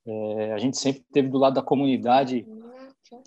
é, 0.06 0.54
a 0.54 0.58
gente 0.58 0.78
sempre 0.78 1.02
esteve 1.02 1.30
do 1.30 1.38
lado 1.38 1.54
da 1.54 1.62
comunidade 1.62 2.46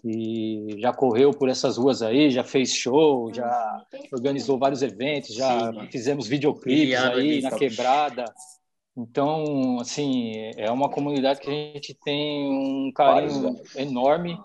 e 0.05 0.77
já 0.79 0.93
correu 0.93 1.31
por 1.31 1.49
essas 1.49 1.77
ruas 1.77 2.03
aí, 2.03 2.31
já 2.31 2.45
fez 2.45 2.73
show, 2.73 3.33
já 3.33 3.85
organizou 4.13 4.59
vários 4.59 4.83
eventos, 4.83 5.35
já 5.35 5.73
Sim. 5.73 5.89
fizemos 5.91 6.27
videoclipes 6.27 6.95
aí 6.95 7.41
na 7.41 7.51
quebrada. 7.51 8.25
Então, 8.97 9.81
assim, 9.81 10.33
é 10.57 10.71
uma 10.71 10.91
comunidade 10.91 11.41
que 11.41 11.49
a 11.49 11.53
gente 11.53 11.95
tem 12.05 12.47
um 12.47 12.93
carinho 12.93 13.61
enorme 13.75 14.39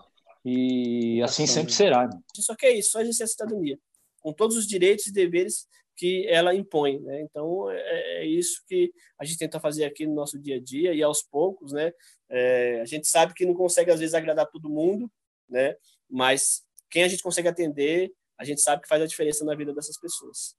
e 0.44 1.20
assim 1.22 1.46
sempre 1.46 1.72
será. 1.72 2.08
Só 2.34 2.54
que 2.54 2.64
é 2.64 2.72
isso, 2.78 2.92
só 2.92 3.00
exercer 3.00 3.24
a 3.24 3.28
cidadania, 3.28 3.78
com 4.20 4.32
todos 4.32 4.56
os 4.56 4.66
direitos 4.66 5.06
e 5.06 5.12
deveres 5.12 5.66
que 5.94 6.26
ela 6.28 6.54
impõe, 6.54 7.00
né? 7.00 7.20
Então 7.22 7.70
é, 7.70 8.20
é, 8.20 8.26
isso 8.26 8.62
que 8.66 8.90
a 9.20 9.24
gente 9.24 9.38
tenta 9.38 9.60
fazer 9.60 9.84
aqui 9.84 10.06
no 10.06 10.14
nosso 10.14 10.40
dia 10.40 10.56
a 10.56 10.60
dia 10.60 10.94
e 10.94 11.02
aos 11.02 11.22
poucos, 11.22 11.72
né? 11.72 11.92
É, 12.30 12.80
a 12.80 12.84
gente 12.86 13.06
sabe 13.06 13.34
que 13.34 13.44
não 13.44 13.54
consegue 13.54 13.90
às 13.90 14.00
vezes 14.00 14.14
agradar 14.14 14.46
todo 14.46 14.70
mundo, 14.70 15.10
né? 15.48 15.74
Mas 16.08 16.62
quem 16.88 17.02
a 17.02 17.08
gente 17.08 17.22
consegue 17.22 17.48
atender, 17.48 18.10
a 18.38 18.44
gente 18.44 18.60
sabe 18.60 18.82
que 18.82 18.88
faz 18.88 19.02
a 19.02 19.06
diferença 19.06 19.44
na 19.44 19.54
vida 19.54 19.74
dessas 19.74 20.00
pessoas. 20.00 20.56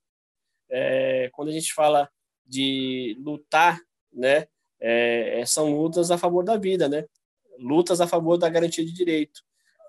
É, 0.69 1.29
quando 1.33 1.47
a 1.49 1.53
gente 1.53 1.73
fala 1.73 2.07
de 2.49 3.15
lutar, 3.23 3.79
né? 4.11 4.47
É, 4.81 5.41
é, 5.41 5.45
são 5.45 5.71
lutas 5.75 6.09
a 6.09 6.17
favor 6.17 6.43
da 6.43 6.57
vida, 6.57 6.89
né? 6.89 7.05
Lutas 7.59 8.01
a 8.01 8.07
favor 8.07 8.37
da 8.37 8.49
garantia 8.49 8.83
de 8.83 8.91
direito. 8.91 9.41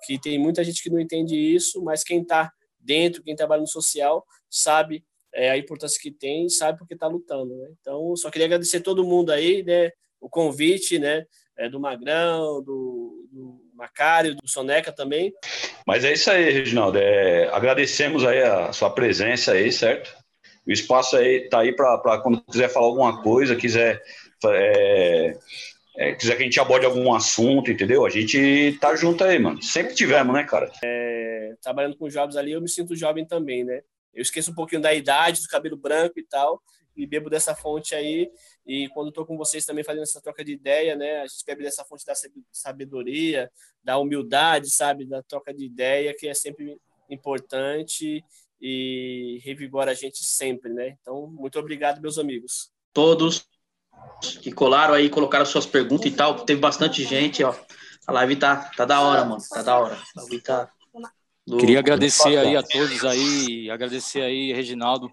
Que 0.05 0.19
tem 0.19 0.39
muita 0.39 0.63
gente 0.63 0.83
que 0.83 0.91
não 0.91 1.01
entende 1.01 1.37
isso, 1.37 1.83
mas 1.83 2.05
quem 2.05 2.23
está 2.23 2.53
dentro, 2.79 3.23
quem 3.23 3.37
trabalha 3.37 3.61
no 3.61 3.67
social, 3.67 4.27
sabe 4.49 5.05
é, 5.33 5.51
a 5.51 5.57
importância 5.57 6.01
que 6.01 6.11
tem, 6.11 6.49
sabe 6.49 6.79
porque 6.79 6.95
está 6.95 7.07
lutando. 7.07 7.57
Né? 7.57 7.71
Então, 7.81 8.15
só 8.17 8.31
queria 8.31 8.47
agradecer 8.47 8.81
todo 8.81 9.05
mundo 9.05 9.31
aí, 9.31 9.63
né? 9.63 9.91
O 10.21 10.29
convite, 10.29 10.99
né? 10.99 11.25
É, 11.57 11.69
do 11.69 11.81
Magrão, 11.81 12.63
do, 12.63 13.27
do 13.31 13.61
Macário, 13.75 14.35
do 14.35 14.49
Soneca 14.49 14.93
também. 14.93 15.33
Mas 15.87 16.05
é 16.05 16.13
isso 16.13 16.31
aí, 16.31 16.51
Reginaldo. 16.51 16.99
É, 16.99 17.49
agradecemos 17.49 18.25
aí 18.25 18.43
a 18.43 18.73
sua 18.73 18.91
presença 18.91 19.53
aí, 19.53 19.71
certo? 19.71 20.20
O 20.67 20.71
espaço 20.73 21.17
aí 21.17 21.49
tá 21.49 21.61
aí 21.61 21.75
para 21.75 22.21
quando 22.23 22.43
quiser 22.43 22.69
falar 22.69 22.87
alguma 22.87 23.23
coisa, 23.23 23.57
quiser 23.57 24.03
é, 24.47 25.39
é, 25.97 26.15
quiser 26.15 26.37
que 26.37 26.43
a 26.43 26.45
gente 26.45 26.61
aborde 26.61 26.87
algum 26.87 27.13
assunto, 27.13 27.71
entendeu? 27.71 28.07
A 28.07 28.11
gente 28.11 28.79
tá 28.81 28.95
junto 28.97 29.25
aí, 29.25 29.39
mano. 29.39 29.63
Sempre 29.63 29.95
tivemos, 29.95 30.33
né, 30.33 30.45
cara? 30.45 30.71
É, 30.83 31.55
trabalhando 31.61 31.97
com 31.97 32.09
jovens 32.09 32.37
ali, 32.37 32.53
eu 32.53 32.61
me 32.61 32.69
sinto 32.69 32.97
jovem 32.97 33.25
também, 33.25 33.65
né? 33.65 33.83
Eu 34.15 34.23
esqueço 34.23 34.51
um 34.51 34.55
pouquinho 34.55 34.81
da 34.81 34.95
idade, 34.95 35.43
do 35.43 35.49
cabelo 35.49 35.77
branco 35.77 36.19
e 36.19 36.23
tal, 36.23 36.63
e 36.97 37.07
bebo 37.07 37.31
dessa 37.31 37.55
fonte 37.55 37.95
aí. 37.95 38.31
E 38.67 38.89
quando 38.89 39.09
estou 39.09 39.27
com 39.27 39.37
vocês 39.37 39.65
também 39.65 39.85
fazendo 39.85 40.03
essa 40.03 40.21
troca 40.21 40.45
de 40.45 40.53
ideia, 40.53 40.97
né? 40.97 41.21
A 41.21 41.27
gente 41.27 41.45
bebe 41.45 41.65
dessa 41.65 41.85
fonte 41.85 42.05
da 42.05 42.15
sabedoria, 42.51 43.51
da 43.83 43.99
humildade, 43.99 44.71
sabe? 44.71 45.05
Da 45.05 45.23
troca 45.23 45.53
de 45.53 45.65
ideia, 45.65 46.15
que 46.17 46.29
é 46.29 46.35
sempre 46.35 46.79
importante 47.09 48.25
e 48.61 49.41
revigora 49.45 49.93
a 49.93 49.95
gente 49.95 50.25
sempre, 50.25 50.73
né? 50.73 50.97
Então, 51.01 51.27
muito 51.29 51.59
obrigado, 51.59 52.01
meus 52.01 52.19
amigos. 52.19 52.71
Todos 52.93 53.47
que 54.43 54.53
colaram 54.53 54.95
aí, 54.95 55.09
colocaram 55.09 55.47
suas 55.47 55.67
perguntas 55.67 56.07
e 56.07 56.15
tal. 56.15 56.45
Teve 56.45 56.61
bastante 56.61 57.03
gente, 57.05 57.43
ó. 57.43 57.55
A 58.07 58.13
live 58.13 58.37
tá, 58.37 58.71
tá 58.77 58.85
da 58.85 59.01
hora, 59.01 59.25
mano. 59.25 59.43
Tá 59.49 59.63
da 59.63 59.79
hora. 59.79 59.99
A 60.17 60.21
live 60.23 60.41
tá. 60.41 60.71
Do... 61.47 61.57
Queria 61.57 61.79
agradecer 61.79 62.37
aí 62.37 62.57
a 62.57 62.63
todos 62.63 63.05
aí, 63.05 63.71
agradecer 63.71 64.21
aí, 64.21 64.53
Reginaldo, 64.53 65.11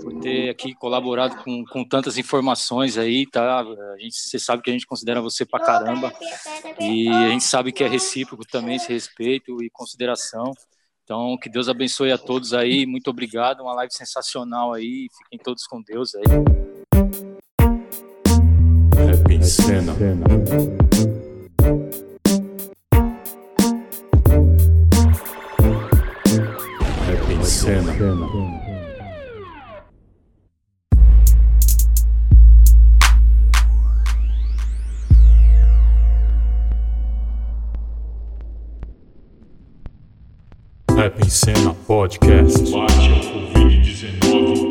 por 0.00 0.20
ter 0.20 0.50
aqui 0.50 0.74
colaborado 0.74 1.42
com, 1.42 1.64
com 1.64 1.84
tantas 1.84 2.18
informações 2.18 2.98
aí, 2.98 3.26
tá? 3.26 3.60
A 3.60 3.98
gente, 3.98 4.14
você 4.14 4.38
sabe 4.38 4.62
que 4.62 4.70
a 4.70 4.72
gente 4.72 4.86
considera 4.86 5.22
você 5.22 5.44
pra 5.44 5.58
caramba 5.58 6.12
e 6.78 7.08
a 7.08 7.30
gente 7.30 7.44
sabe 7.44 7.72
que 7.72 7.82
é 7.82 7.88
recíproco 7.88 8.46
também 8.46 8.76
esse 8.76 8.92
respeito 8.92 9.62
e 9.62 9.70
consideração. 9.70 10.52
Então, 11.10 11.36
que 11.36 11.50
Deus 11.50 11.68
abençoe 11.68 12.12
a 12.12 12.16
todos 12.16 12.54
aí. 12.54 12.86
Muito 12.86 13.10
obrigado. 13.10 13.62
Uma 13.62 13.74
live 13.74 13.92
sensacional 13.92 14.72
aí. 14.72 15.08
Fiquem 15.18 15.40
todos 15.42 15.66
com 15.66 15.82
Deus 15.82 16.14
aí. 16.14 16.22
Rap 18.94 19.32
em 19.32 19.42
cena. 19.42 19.92
Rap 27.08 27.32
em 27.32 27.44
cena. 27.44 28.69
Rap 41.00 41.18
em 41.24 41.30
Cena 41.30 41.74
Podcast. 41.86 42.74
Ao 42.74 42.86
Covid-19 42.86 44.69